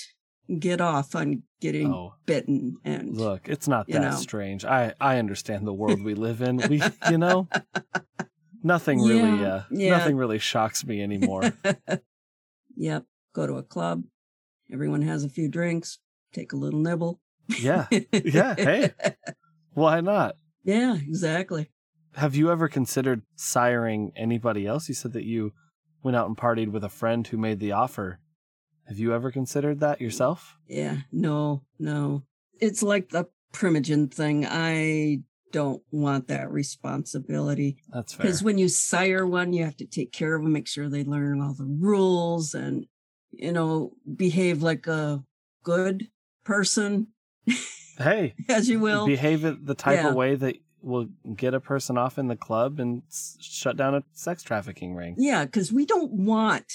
get 0.59 0.81
off 0.81 1.15
on 1.15 1.43
getting 1.61 1.93
oh, 1.93 2.15
bitten 2.27 2.77
and 2.85 3.17
look 3.17 3.49
it's 3.49 3.69
not 3.69 3.87
that 3.89 4.01
know. 4.01 4.11
strange. 4.11 4.65
I 4.65 4.93
i 5.01 5.19
understand 5.19 5.67
the 5.67 5.73
world 5.73 6.03
we 6.03 6.15
live 6.15 6.43
in. 6.43 6.57
We 6.69 6.83
you 7.11 7.19
know? 7.19 7.49
Nothing 8.63 8.99
yeah, 9.01 9.13
really 9.13 9.45
uh 9.45 9.63
yeah. 9.71 9.91
nothing 9.91 10.17
really 10.17 10.39
shocks 10.39 10.85
me 10.85 11.03
anymore. 11.03 11.53
Yep. 12.77 13.05
Go 13.33 13.47
to 13.47 13.55
a 13.55 13.63
club. 13.63 14.03
Everyone 14.73 15.03
has 15.03 15.23
a 15.23 15.29
few 15.29 15.49
drinks. 15.49 16.01
Take 16.33 16.53
a 16.53 16.57
little 16.57 16.81
nibble. 16.81 17.21
Yeah. 17.61 17.87
Yeah. 18.13 18.57
Hey. 18.57 18.93
Why 19.75 20.01
not 20.01 20.35
yeah 20.65 20.97
exactly 20.97 21.71
have 22.15 22.35
you 22.35 22.51
ever 22.51 22.69
considered 22.69 23.23
siring 23.37 24.11
anybody 24.17 24.67
else 24.67 24.89
you 24.89 24.95
said 24.95 25.13
that 25.13 25.25
you 25.25 25.53
went 26.03 26.17
out 26.17 26.27
and 26.27 26.37
partied 26.37 26.71
with 26.71 26.85
a 26.85 26.89
friend 26.89 27.27
who 27.29 27.37
made 27.37 27.61
the 27.61 27.73
offer 27.73 28.19
have 28.87 28.99
you 28.99 29.15
ever 29.15 29.31
considered 29.31 29.81
that 29.81 30.01
yourself? 30.01 30.59
Yeah, 30.69 30.99
no, 31.11 31.63
no. 31.79 32.23
It's 32.61 32.83
like 32.83 33.11
the 33.11 33.27
primogen 33.53 34.13
thing. 34.13 34.47
I 34.47 35.21
don't 35.53 35.83
want 35.91 36.29
that 36.29 36.51
responsibility. 36.51 37.79
That's 37.93 38.13
fair. 38.13 38.25
Because 38.25 38.43
when 38.43 38.59
you 38.59 38.69
sire 38.69 39.27
one, 39.27 39.53
you 39.53 39.65
have 39.65 39.77
to 39.79 39.87
take 39.87 40.13
care 40.13 40.35
of 40.35 40.43
them, 40.43 40.53
make 40.53 40.69
sure 40.69 40.89
they 40.89 41.05
learn 41.05 41.41
all 41.41 41.55
the 41.55 41.65
rules 41.65 42.55
and, 42.55 42.87
you 43.31 43.53
know, 43.53 43.93
behave 44.17 44.63
like 44.63 44.87
a 44.87 45.23
good 45.63 46.09
person. 46.45 47.09
Hey, 47.99 48.35
as 48.49 48.69
you 48.69 48.81
will. 48.81 49.07
Behave 49.07 49.45
it 49.45 49.67
the 49.67 49.75
type 49.75 49.97
yeah. 49.97 50.09
of 50.09 50.15
way 50.15 50.35
that 50.35 50.57
will 50.83 51.09
get 51.35 51.55
a 51.55 51.61
person 51.61 51.97
off 51.97 52.19
in 52.19 52.29
the 52.29 52.37
club 52.37 52.79
and 52.79 53.03
shut 53.41 53.77
down 53.77 53.95
a 53.95 54.03
sex 54.13 54.43
trafficking 54.43 54.95
ring. 54.95 55.15
Yeah, 55.19 55.45
because 55.45 55.73
we 55.73 55.87
don't 55.87 56.13
want 56.13 56.73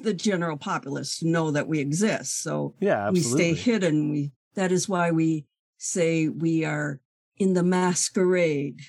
the 0.00 0.14
general 0.14 0.56
populace 0.56 1.18
to 1.18 1.28
know 1.28 1.50
that 1.50 1.68
we 1.68 1.80
exist. 1.80 2.42
So 2.42 2.74
yeah, 2.80 3.10
we 3.10 3.20
stay 3.20 3.54
hidden. 3.54 4.10
We 4.10 4.32
that 4.54 4.72
is 4.72 4.88
why 4.88 5.10
we 5.10 5.46
say 5.78 6.28
we 6.28 6.64
are 6.64 7.00
in 7.38 7.54
the 7.54 7.62
masquerade. 7.62 8.80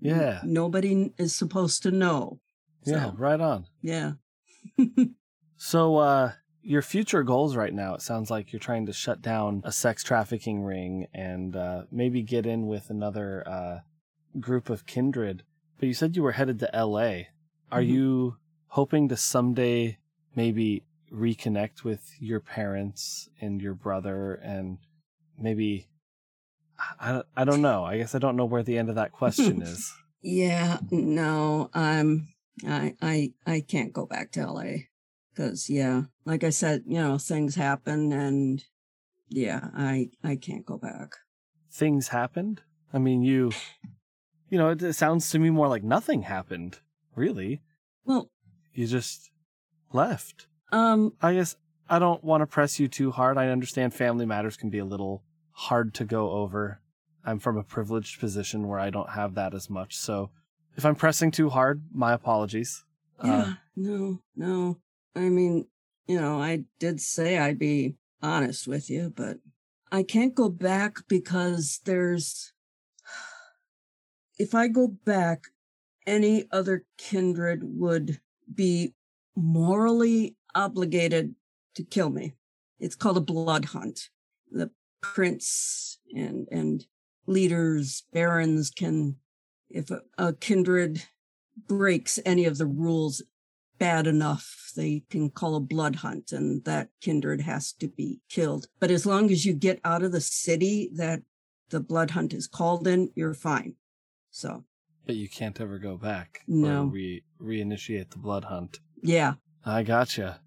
Yeah. 0.00 0.40
Nobody 0.44 1.12
is 1.18 1.34
supposed 1.34 1.82
to 1.84 1.90
know. 1.90 2.40
Yeah, 2.84 3.10
right 3.16 3.40
on. 3.40 3.66
Yeah. 3.82 4.12
So, 5.56 5.96
uh, 5.96 6.32
your 6.66 6.82
future 6.82 7.22
goals 7.22 7.54
right 7.54 7.72
now, 7.72 7.94
it 7.94 8.02
sounds 8.02 8.28
like 8.30 8.52
you're 8.52 8.58
trying 8.60 8.86
to 8.86 8.92
shut 8.92 9.22
down 9.22 9.62
a 9.64 9.70
sex 9.70 10.02
trafficking 10.02 10.62
ring 10.62 11.06
and 11.14 11.54
uh, 11.54 11.82
maybe 11.92 12.22
get 12.22 12.44
in 12.44 12.66
with 12.66 12.90
another 12.90 13.46
uh, 13.46 13.78
group 14.40 14.68
of 14.68 14.84
kindred. 14.84 15.44
But 15.78 15.86
you 15.86 15.94
said 15.94 16.16
you 16.16 16.22
were 16.22 16.32
headed 16.32 16.58
to 16.60 16.70
LA. 16.74 17.26
Are 17.70 17.80
Mhm. 17.82 17.88
you 17.88 18.36
hoping 18.68 19.08
to 19.08 19.16
someday 19.16 19.98
maybe 20.34 20.82
reconnect 21.12 21.84
with 21.84 22.10
your 22.20 22.40
parents 22.40 23.28
and 23.40 23.62
your 23.62 23.74
brother 23.74 24.34
and 24.34 24.78
maybe. 25.38 25.86
I, 27.00 27.22
I 27.36 27.44
don't 27.44 27.62
know. 27.62 27.84
I 27.84 27.96
guess 27.98 28.14
I 28.14 28.18
don't 28.18 28.36
know 28.36 28.44
where 28.44 28.62
the 28.62 28.76
end 28.76 28.88
of 28.90 28.96
that 28.96 29.12
question 29.12 29.62
is. 29.72 29.94
Yeah, 30.20 30.78
no, 30.90 31.70
I'm 31.72 32.34
I 32.66 32.94
I 33.00 33.32
I 33.46 33.60
can't 33.60 33.92
go 33.92 34.04
back 34.04 34.32
to 34.32 34.44
LA 34.50 34.64
because 35.36 35.68
yeah, 35.68 36.02
like 36.24 36.42
I 36.44 36.50
said, 36.50 36.84
you 36.86 36.98
know, 36.98 37.18
things 37.18 37.54
happen 37.54 38.12
and 38.12 38.64
yeah, 39.28 39.68
I 39.76 40.08
I 40.24 40.36
can't 40.36 40.64
go 40.64 40.78
back. 40.78 41.16
Things 41.70 42.08
happened. 42.08 42.62
I 42.92 42.98
mean, 42.98 43.22
you, 43.22 43.50
you 44.48 44.56
know, 44.56 44.70
it, 44.70 44.82
it 44.82 44.94
sounds 44.94 45.28
to 45.30 45.38
me 45.38 45.50
more 45.50 45.68
like 45.68 45.82
nothing 45.82 46.22
happened. 46.22 46.78
Really, 47.14 47.62
Well, 48.04 48.30
you 48.74 48.86
just 48.86 49.30
left. 49.92 50.46
um, 50.70 51.14
I 51.22 51.34
guess 51.34 51.56
I 51.88 51.98
don't 51.98 52.22
want 52.22 52.42
to 52.42 52.46
press 52.46 52.78
you 52.78 52.88
too 52.88 53.10
hard. 53.10 53.38
I 53.38 53.48
understand 53.48 53.94
family 53.94 54.26
matters 54.26 54.56
can 54.56 54.68
be 54.70 54.78
a 54.78 54.84
little 54.84 55.22
hard 55.52 55.94
to 55.94 56.04
go 56.04 56.30
over. 56.32 56.80
I'm 57.24 57.38
from 57.38 57.56
a 57.56 57.62
privileged 57.62 58.20
position 58.20 58.68
where 58.68 58.78
I 58.78 58.90
don't 58.90 59.10
have 59.10 59.34
that 59.34 59.54
as 59.54 59.70
much. 59.70 59.96
So 59.96 60.30
if 60.76 60.84
I'm 60.84 60.94
pressing 60.94 61.30
too 61.30 61.48
hard, 61.48 61.82
my 61.92 62.12
apologies. 62.12 62.84
Uh, 63.18 63.26
yeah, 63.26 63.52
no, 63.74 64.20
no. 64.36 64.76
I 65.16 65.30
mean, 65.30 65.66
you 66.06 66.20
know, 66.20 66.40
I 66.40 66.64
did 66.78 67.00
say 67.00 67.38
I'd 67.38 67.58
be 67.58 67.96
honest 68.22 68.68
with 68.68 68.90
you, 68.90 69.12
but 69.16 69.38
I 69.90 70.02
can't 70.02 70.34
go 70.34 70.50
back 70.50 70.98
because 71.08 71.80
there's 71.84 72.52
if 74.38 74.54
I 74.54 74.68
go 74.68 74.88
back, 74.88 75.44
any 76.06 76.44
other 76.52 76.84
kindred 76.98 77.62
would 77.64 78.20
be 78.54 78.94
morally 79.34 80.36
obligated 80.54 81.34
to 81.74 81.82
kill 81.82 82.10
me. 82.10 82.34
It's 82.78 82.94
called 82.94 83.16
a 83.16 83.20
blood 83.20 83.66
hunt. 83.66 84.10
The 84.50 84.70
prince 85.00 85.98
and 86.14 86.46
and 86.52 86.84
leaders, 87.26 88.04
barons 88.12 88.70
can, 88.70 89.16
if 89.68 89.90
a, 89.90 90.02
a 90.16 90.32
kindred 90.34 91.02
breaks 91.66 92.18
any 92.24 92.44
of 92.44 92.58
the 92.58 92.66
rules 92.66 93.22
bad 93.78 94.06
enough, 94.06 94.72
they 94.76 95.02
can 95.10 95.30
call 95.30 95.54
a 95.56 95.60
blood 95.60 95.96
hunt, 95.96 96.32
and 96.32 96.64
that 96.64 96.88
kindred 97.00 97.40
has 97.42 97.72
to 97.74 97.88
be 97.88 98.20
killed. 98.28 98.66
But 98.80 98.90
as 98.90 99.06
long 99.06 99.30
as 99.30 99.44
you 99.44 99.52
get 99.54 99.80
out 99.84 100.02
of 100.02 100.12
the 100.12 100.20
city 100.20 100.90
that 100.96 101.22
the 101.70 101.80
blood 101.80 102.12
hunt 102.12 102.32
is 102.32 102.46
called 102.46 102.86
in, 102.86 103.10
you're 103.14 103.34
fine. 103.34 103.74
So 104.30 104.64
but 105.06 105.14
you 105.16 105.28
can't 105.28 105.60
ever 105.60 105.78
go 105.78 105.96
back 105.96 106.40
No. 106.48 106.84
re- 106.86 107.22
reinitiate 107.40 108.10
the 108.10 108.18
blood 108.18 108.44
hunt. 108.44 108.80
yeah. 109.02 109.34
I 109.64 109.82
gotcha. 109.82 110.40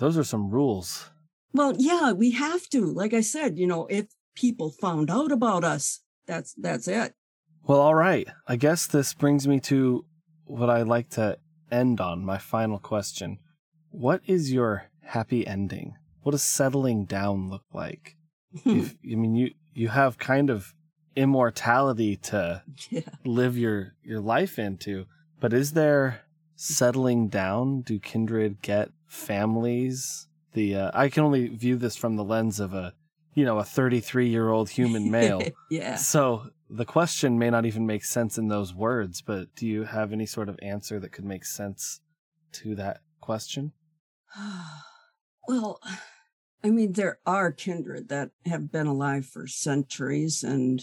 Those 0.00 0.18
are 0.18 0.24
some 0.24 0.50
rules. 0.50 1.10
Well, 1.52 1.74
yeah, 1.78 2.10
we 2.12 2.32
have 2.32 2.68
to. 2.70 2.84
Like 2.84 3.14
I 3.14 3.20
said, 3.20 3.56
you 3.58 3.66
know, 3.66 3.86
if 3.86 4.06
people 4.34 4.70
found 4.72 5.08
out 5.10 5.30
about 5.30 5.62
us, 5.62 6.00
that's 6.26 6.52
that's 6.54 6.88
it. 6.88 7.14
Well, 7.62 7.80
all 7.80 7.94
right. 7.94 8.26
I 8.48 8.56
guess 8.56 8.86
this 8.88 9.14
brings 9.14 9.46
me 9.46 9.60
to 9.60 10.04
what 10.46 10.68
I 10.70 10.82
like 10.82 11.10
to 11.10 11.38
end 11.70 12.00
on, 12.00 12.24
my 12.24 12.38
final 12.38 12.78
question. 12.78 13.38
What 13.90 14.20
is 14.26 14.52
your 14.52 14.90
happy 15.02 15.46
ending? 15.46 15.96
What 16.22 16.32
does 16.32 16.42
settling 16.42 17.04
down 17.04 17.48
look 17.48 17.64
like? 17.72 18.16
if, 18.64 18.94
I 19.04 19.14
mean, 19.14 19.34
you 19.34 19.50
you 19.74 19.88
have 19.88 20.18
kind 20.18 20.50
of 20.50 20.74
immortality 21.14 22.16
to 22.16 22.62
yeah. 22.90 23.00
live 23.24 23.56
your 23.56 23.94
your 24.02 24.20
life 24.20 24.58
into, 24.58 25.06
but 25.40 25.52
is 25.52 25.72
there 25.72 26.22
settling 26.56 27.28
down? 27.28 27.82
Do 27.82 27.98
kindred 27.98 28.62
get 28.62 28.90
families? 29.06 30.26
The 30.52 30.76
uh, 30.76 30.90
I 30.94 31.08
can 31.08 31.24
only 31.24 31.48
view 31.48 31.76
this 31.76 31.96
from 31.96 32.16
the 32.16 32.24
lens 32.24 32.60
of 32.60 32.74
a 32.74 32.94
you 33.36 33.44
know 33.44 33.58
a 33.58 33.64
33 33.64 34.28
year 34.28 34.50
old 34.50 34.68
human 34.68 35.10
male. 35.12 35.40
yeah. 35.70 35.94
So 35.94 36.50
the 36.68 36.84
question 36.84 37.38
may 37.38 37.50
not 37.50 37.66
even 37.66 37.86
make 37.86 38.04
sense 38.04 38.38
in 38.38 38.48
those 38.48 38.74
words, 38.74 39.22
but 39.22 39.54
do 39.54 39.68
you 39.68 39.84
have 39.84 40.12
any 40.12 40.26
sort 40.26 40.48
of 40.48 40.58
answer 40.60 40.98
that 40.98 41.12
could 41.12 41.24
make 41.24 41.44
sense 41.44 42.00
to 42.52 42.74
that 42.74 43.02
question? 43.20 43.72
well, 45.48 45.80
I 46.64 46.70
mean, 46.70 46.94
there 46.94 47.20
are 47.24 47.52
kindred 47.52 48.08
that 48.08 48.30
have 48.46 48.72
been 48.72 48.88
alive 48.88 49.26
for 49.26 49.46
centuries, 49.46 50.42
and 50.42 50.82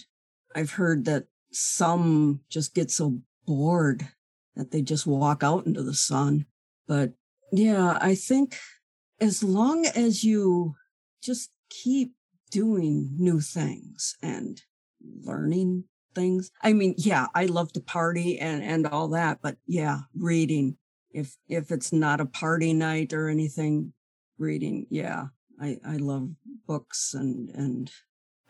I've 0.56 0.72
heard 0.72 1.04
that 1.06 1.26
some 1.52 2.42
just 2.50 2.74
get 2.74 2.90
so 2.90 3.20
bored 3.46 4.08
that 4.56 4.72
they 4.72 4.82
just 4.82 5.06
walk 5.06 5.44
out 5.44 5.66
into 5.66 5.84
the 5.84 5.94
sun. 5.94 6.46
But 6.88 7.14
yeah, 7.52 7.98
I 8.00 8.16
think 8.16 8.58
as 9.20 9.44
long 9.44 9.86
as 9.88 10.24
you 10.24 10.76
just 11.22 11.52
keep 11.70 12.14
doing 12.54 13.10
new 13.18 13.42
things 13.42 14.16
and 14.22 14.62
learning 15.02 15.86
things. 16.14 16.52
I 16.62 16.74
mean, 16.74 16.94
yeah, 16.98 17.26
I 17.34 17.46
love 17.46 17.74
to 17.74 17.82
party 17.82 18.40
and 18.40 18.64
and 18.64 18.86
all 18.86 19.10
that, 19.10 19.40
but 19.42 19.58
yeah, 19.66 20.02
reading. 20.16 20.78
If 21.10 21.36
if 21.48 21.72
it's 21.72 21.92
not 21.92 22.22
a 22.22 22.26
party 22.26 22.74
night 22.74 23.12
or 23.12 23.28
anything, 23.28 23.94
reading. 24.38 24.86
Yeah, 24.92 25.26
I 25.60 25.80
I 25.86 25.98
love 25.98 26.30
books 26.68 27.16
and 27.16 27.50
and 27.50 27.92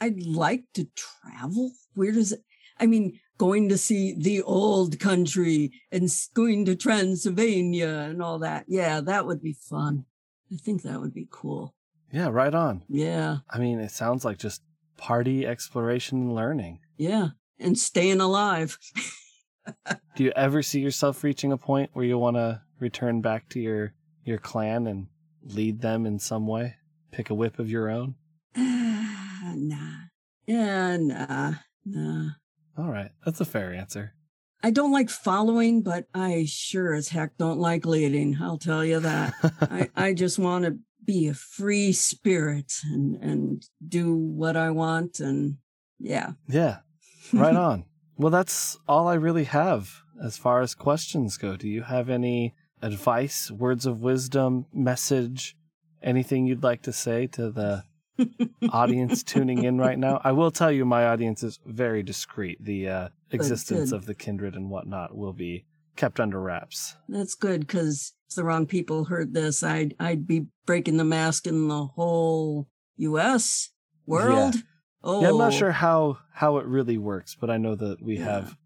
I'd 0.02 0.26
like 0.26 0.66
to 0.74 0.88
travel. 0.96 1.72
Where 1.94 2.12
does 2.12 2.34
it? 2.34 2.44
I 2.80 2.86
mean, 2.86 3.20
going 3.38 3.70
to 3.70 3.78
see 3.78 4.16
the 4.18 4.42
old 4.42 5.00
country 5.00 5.72
and 5.92 6.10
going 6.34 6.66
to 6.66 6.76
Transylvania 6.76 8.08
and 8.10 8.22
all 8.22 8.40
that. 8.40 8.66
Yeah, 8.68 9.00
that 9.02 9.26
would 9.26 9.42
be 9.42 9.54
fun. 9.54 10.06
I 10.52 10.58
think 10.58 10.82
that 10.82 11.00
would 11.00 11.14
be 11.14 11.28
cool. 11.32 11.74
Yeah, 12.14 12.30
right 12.30 12.54
on. 12.54 12.84
Yeah, 12.88 13.38
I 13.50 13.58
mean, 13.58 13.80
it 13.80 13.92
sounds 13.92 14.24
like 14.24 14.38
just 14.38 14.62
party 14.98 15.46
exploration 15.48 16.20
and 16.20 16.36
learning. 16.36 16.80
yeah, 16.98 17.30
and 17.60 17.78
staying 17.78 18.22
alive. 18.22 18.78
Do 20.16 20.24
you 20.24 20.32
ever 20.36 20.62
see 20.62 20.80
yourself 20.82 21.24
reaching 21.24 21.52
a 21.52 21.58
point 21.58 21.90
where 21.94 22.06
you 22.06 22.18
want 22.18 22.36
to 22.38 22.62
return 22.80 23.22
back 23.22 23.50
to 23.50 23.60
your 23.60 23.94
your 24.24 24.38
clan 24.38 24.88
and 24.88 25.08
lead 25.44 25.82
them 25.82 26.06
in 26.06 26.20
some 26.20 26.46
way? 26.48 26.76
Pick 27.12 27.30
a 27.30 27.34
whip 27.34 27.58
of 27.60 27.70
your 27.70 27.90
own? 27.90 28.16
Ah, 28.56 29.54
nah. 29.56 29.96
Yeah, 30.46 30.98
nah, 30.98 31.54
nah. 31.86 32.30
All 32.78 32.92
right, 32.92 33.12
that's 33.26 33.40
a 33.42 33.46
fair 33.46 33.74
answer. 33.74 34.14
I 34.62 34.72
don't 34.72 34.92
like 34.92 35.10
following, 35.10 35.82
but 35.82 36.06
I 36.14 36.46
sure 36.48 36.94
as 36.94 37.10
heck 37.10 37.38
don't 37.38 37.60
like 37.60 37.86
leading. 37.86 38.38
I'll 38.42 38.58
tell 38.58 38.84
you 38.86 39.00
that. 39.02 39.34
I, 39.62 39.90
I 39.96 40.14
just 40.14 40.40
want 40.40 40.66
to 40.66 40.78
be 41.06 41.28
a 41.28 41.34
free 41.34 41.92
spirit 41.92 42.74
and, 42.86 43.16
and 43.16 43.66
do 43.86 44.16
what 44.16 44.56
I 44.56 44.72
want. 44.72 45.20
And 45.20 45.58
yeah. 46.00 46.34
yeah, 46.48 46.80
right 47.32 47.56
on. 47.56 47.86
Well, 48.16 48.30
that's 48.30 48.78
all 48.88 49.08
I 49.08 49.16
really 49.16 49.46
have 49.46 50.04
as 50.24 50.38
far 50.38 50.62
as 50.62 50.76
questions 50.76 51.36
go. 51.36 51.56
Do 51.56 51.68
you 51.68 51.82
have 51.82 52.12
any 52.12 52.54
advice, 52.80 53.50
words 53.50 53.88
of 53.88 54.02
wisdom, 54.02 54.68
message, 54.72 55.58
anything 56.04 56.46
you'd 56.46 56.62
like 56.62 56.84
to 56.84 56.94
say 56.94 57.26
to 57.28 57.50
the 57.50 57.84
audience 58.72 59.24
tuning 59.24 59.64
in 59.64 59.80
right 59.80 59.98
now? 59.98 60.22
I 60.24 60.32
will 60.32 60.52
tell 60.52 60.72
you, 60.72 60.86
my 60.86 61.08
audience 61.08 61.42
is 61.42 61.60
very 61.66 62.04
discreet. 62.04 62.64
The 62.64 62.88
uh, 62.88 63.10
existence 63.32 63.92
of 63.92 64.06
the 64.06 64.14
kindred 64.14 64.54
and 64.54 64.70
whatnot 64.70 65.18
will 65.18 65.34
be 65.34 65.66
kept 65.96 66.20
under 66.20 66.40
wraps. 66.40 66.96
That's 67.10 67.36
good 67.36 67.62
because 67.62 68.14
if 68.34 68.36
the 68.36 68.44
wrong 68.44 68.66
people 68.66 69.06
heard 69.06 69.34
this, 69.34 69.62
I'd 69.64 69.96
I'd 70.00 70.26
be 70.28 70.48
breaking 70.66 70.98
the 70.98 71.04
mask 71.04 71.46
in 71.48 71.68
the 71.68 71.86
whole 71.86 72.68
U.S. 72.98 73.70
world. 74.06 74.56
Oh, 75.04 75.22
Yeah, 75.22 75.30
I'm 75.30 75.38
not 75.38 75.54
oh. 75.54 75.58
sure 75.58 75.72
how 75.72 76.18
how 76.34 76.58
it 76.58 76.66
really 76.66 76.98
works, 76.98 77.36
but 77.40 77.50
I 77.50 77.58
know 77.58 77.76
that 77.76 78.02
we 78.02 78.18
Yeah. 78.18 78.26
have 78.26 78.58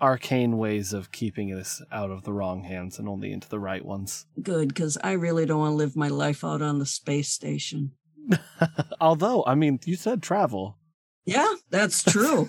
arcane 0.00 0.56
ways 0.56 0.94
of 0.94 1.12
keeping 1.12 1.54
this 1.54 1.82
out 1.92 2.10
of 2.10 2.22
the 2.24 2.32
wrong 2.32 2.64
hands 2.64 2.98
and 2.98 3.06
only 3.06 3.30
into 3.32 3.48
the 3.50 3.58
right 3.60 3.84
ones. 3.84 4.24
Good 4.42 4.68
because 4.68 4.96
I 5.04 5.12
really 5.12 5.44
don't 5.44 5.58
want 5.60 5.72
to 5.72 5.76
live 5.76 5.94
my 5.96 6.08
life 6.08 6.42
out 6.42 6.62
on 6.62 6.78
the 6.78 6.86
space 6.86 7.28
station. 7.28 7.92
Although, 9.00 9.44
I 9.46 9.54
mean, 9.54 9.78
you 9.84 9.96
said 9.96 10.22
travel. 10.22 10.78
Yeah, 11.26 11.54
that's 11.68 12.02
true. 12.02 12.48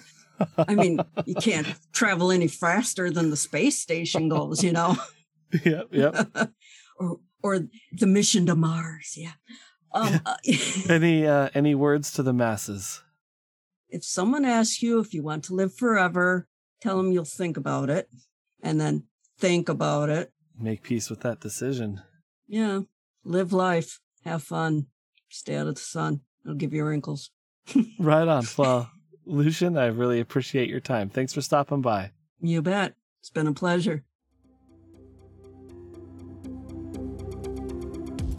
I 0.58 0.74
mean, 0.76 1.00
you 1.26 1.36
can't 1.36 1.68
travel 1.92 2.32
any 2.32 2.48
faster 2.48 3.12
than 3.12 3.30
the 3.30 3.38
space 3.38 3.80
station 3.80 4.30
goes, 4.30 4.64
you 4.64 4.72
know. 4.72 4.96
yep, 5.66 5.88
yep. 5.92 6.16
or 7.02 7.20
or 7.44 7.60
the 7.92 8.08
mission 8.08 8.46
to 8.46 8.56
Mars. 8.56 9.16
Yeah. 9.18 9.34
Um, 9.94 10.22
uh, 10.26 10.36
any 10.90 11.28
uh, 11.28 11.50
any 11.54 11.76
words 11.76 12.12
to 12.14 12.24
the 12.24 12.34
masses? 12.34 13.02
if 13.92 14.04
someone 14.04 14.46
asks 14.46 14.82
you 14.82 15.00
if 15.00 15.14
you 15.14 15.22
want 15.22 15.44
to 15.44 15.54
live 15.54 15.76
forever, 15.76 16.48
tell 16.82 16.98
them 16.98 17.12
you'll 17.12 17.26
think 17.26 17.58
about 17.58 17.90
it, 17.90 18.10
and 18.64 18.80
then 18.80 19.04
think 19.38 19.70
about 19.70 20.10
it. 20.10 20.32
Make 20.58 20.82
peace 20.82 21.10
with 21.10 21.22
that 21.22 21.42
decision. 21.42 22.02
Yeah. 22.48 22.82
live 23.24 23.54
life, 23.54 24.00
have 24.26 24.44
fun, 24.44 24.88
stay 25.30 25.56
out 25.56 25.68
of 25.68 25.76
the 25.76 25.82
sun. 25.82 26.22
It'll 26.44 26.56
give 26.56 26.74
you 26.74 26.86
wrinkles. 26.86 27.32
right 28.00 28.28
on. 28.28 28.46
Well, 28.58 28.90
Lucian, 29.26 29.78
I 29.78 29.88
really 29.88 30.20
appreciate 30.20 30.70
your 30.70 30.80
time. 30.80 31.10
Thanks 31.10 31.34
for 31.34 31.42
stopping 31.42 31.82
by. 31.82 32.12
You 32.40 32.62
bet. 32.62 32.96
It's 33.20 33.30
been 33.30 33.48
a 33.48 33.54
pleasure. 33.54 34.04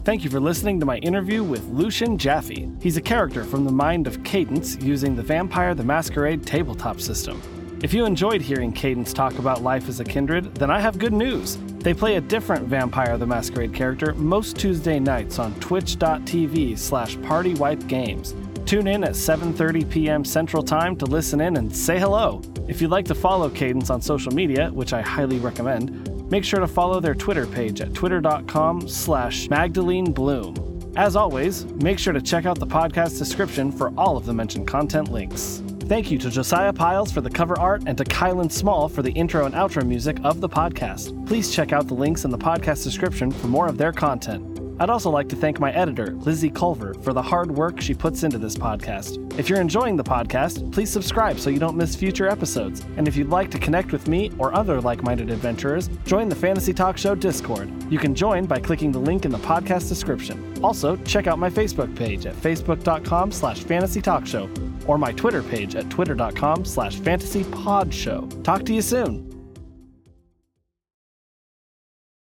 Thank 0.03 0.25
you 0.25 0.29
for 0.29 0.41
listening 0.41 0.81
to 0.81 0.85
my 0.85 0.97
interview 0.97 1.45
with 1.45 1.63
Lucian 1.69 2.17
Jaffe. 2.17 2.69
He's 2.81 2.97
a 2.97 3.01
character 3.01 3.45
from 3.45 3.63
the 3.63 3.71
mind 3.71 4.05
of 4.05 4.21
Cadence 4.25 4.75
using 4.81 5.15
the 5.15 5.23
Vampire 5.23 5.73
the 5.73 5.83
Masquerade 5.85 6.45
tabletop 6.45 6.99
system. 6.99 7.41
If 7.81 7.93
you 7.93 8.03
enjoyed 8.03 8.41
hearing 8.41 8.73
Cadence 8.73 9.13
talk 9.13 9.39
about 9.39 9.63
life 9.63 9.87
as 9.87 10.01
a 10.01 10.03
kindred, 10.03 10.55
then 10.55 10.69
I 10.69 10.81
have 10.81 10.99
good 10.99 11.13
news. 11.13 11.57
They 11.79 11.93
play 11.93 12.17
a 12.17 12.21
different 12.21 12.67
Vampire 12.67 13.17
the 13.17 13.25
Masquerade 13.25 13.73
character 13.73 14.13
most 14.15 14.57
Tuesday 14.57 14.99
nights 14.99 15.39
on 15.39 15.57
twitch.tv 15.61 16.77
slash 16.77 17.15
partywipegames. 17.19 18.65
Tune 18.65 18.87
in 18.87 19.05
at 19.05 19.11
7:30 19.11 19.89
p.m. 19.89 20.25
Central 20.25 20.63
Time 20.63 20.97
to 20.97 21.05
listen 21.05 21.39
in 21.39 21.55
and 21.55 21.73
say 21.73 21.97
hello. 21.97 22.41
If 22.67 22.81
you'd 22.81 22.91
like 22.91 23.05
to 23.05 23.15
follow 23.15 23.49
Cadence 23.49 23.89
on 23.89 24.01
social 24.01 24.33
media, 24.33 24.69
which 24.69 24.91
I 24.91 25.01
highly 25.01 25.39
recommend, 25.39 26.12
make 26.33 26.43
sure 26.43 26.59
to 26.59 26.67
follow 26.67 26.99
their 26.99 27.13
Twitter 27.13 27.45
page 27.45 27.79
at 27.79 27.93
twitter.com 27.93 28.87
slash 28.87 29.47
Magdalene 29.51 30.11
Bloom. 30.11 30.91
As 30.95 31.15
always, 31.15 31.65
make 31.65 31.99
sure 31.99 32.11
to 32.11 32.19
check 32.19 32.47
out 32.47 32.57
the 32.57 32.65
podcast 32.65 33.19
description 33.19 33.71
for 33.71 33.93
all 33.99 34.17
of 34.17 34.25
the 34.25 34.33
mentioned 34.33 34.65
content 34.65 35.11
links. 35.11 35.61
Thank 35.81 36.09
you 36.09 36.17
to 36.17 36.31
Josiah 36.31 36.73
Piles 36.73 37.11
for 37.11 37.21
the 37.21 37.29
cover 37.29 37.59
art 37.59 37.83
and 37.85 37.95
to 37.99 38.03
Kylan 38.03 38.51
Small 38.51 38.89
for 38.89 39.03
the 39.03 39.11
intro 39.11 39.45
and 39.45 39.53
outro 39.53 39.85
music 39.85 40.17
of 40.23 40.41
the 40.41 40.49
podcast. 40.49 41.13
Please 41.27 41.53
check 41.53 41.71
out 41.71 41.87
the 41.87 41.93
links 41.93 42.25
in 42.25 42.31
the 42.31 42.37
podcast 42.39 42.83
description 42.83 43.29
for 43.29 43.45
more 43.45 43.67
of 43.67 43.77
their 43.77 43.91
content. 43.91 44.52
I'd 44.79 44.89
also 44.89 45.09
like 45.09 45.29
to 45.29 45.35
thank 45.35 45.59
my 45.59 45.71
editor, 45.71 46.13
Lizzie 46.13 46.49
Culver, 46.49 46.93
for 46.95 47.13
the 47.13 47.21
hard 47.21 47.51
work 47.51 47.79
she 47.79 47.93
puts 47.93 48.23
into 48.23 48.37
this 48.37 48.55
podcast. 48.55 49.37
If 49.37 49.49
you're 49.49 49.61
enjoying 49.61 49.95
the 49.95 50.03
podcast, 50.03 50.71
please 50.71 50.91
subscribe 50.91 51.39
so 51.39 51.49
you 51.49 51.59
don't 51.59 51.77
miss 51.77 51.95
future 51.95 52.27
episodes. 52.27 52.83
And 52.97 53.07
if 53.07 53.15
you'd 53.15 53.29
like 53.29 53.51
to 53.51 53.59
connect 53.59 53.91
with 53.91 54.07
me 54.07 54.31
or 54.37 54.55
other 54.55 54.81
like 54.81 55.03
minded 55.03 55.29
adventurers, 55.29 55.89
join 56.05 56.29
the 56.29 56.35
Fantasy 56.35 56.73
Talk 56.73 56.97
Show 56.97 57.15
Discord. 57.15 57.69
You 57.91 57.99
can 57.99 58.15
join 58.15 58.45
by 58.45 58.59
clicking 58.59 58.91
the 58.91 58.99
link 58.99 59.25
in 59.25 59.31
the 59.31 59.37
podcast 59.39 59.89
description. 59.89 60.59
Also, 60.63 60.95
check 60.97 61.27
out 61.27 61.39
my 61.39 61.49
Facebook 61.49 61.95
page 61.95 62.25
at 62.25 62.35
facebook.com 62.35 63.31
slash 63.31 63.59
fantasy 63.63 64.01
talk 64.01 64.25
show 64.25 64.49
or 64.87 64.97
my 64.97 65.11
Twitter 65.11 65.43
page 65.43 65.75
at 65.75 65.89
twitter.com 65.89 66.65
slash 66.65 66.97
fantasypodshow. 66.97 68.43
Talk 68.43 68.65
to 68.65 68.73
you 68.73 68.81
soon. 68.81 69.32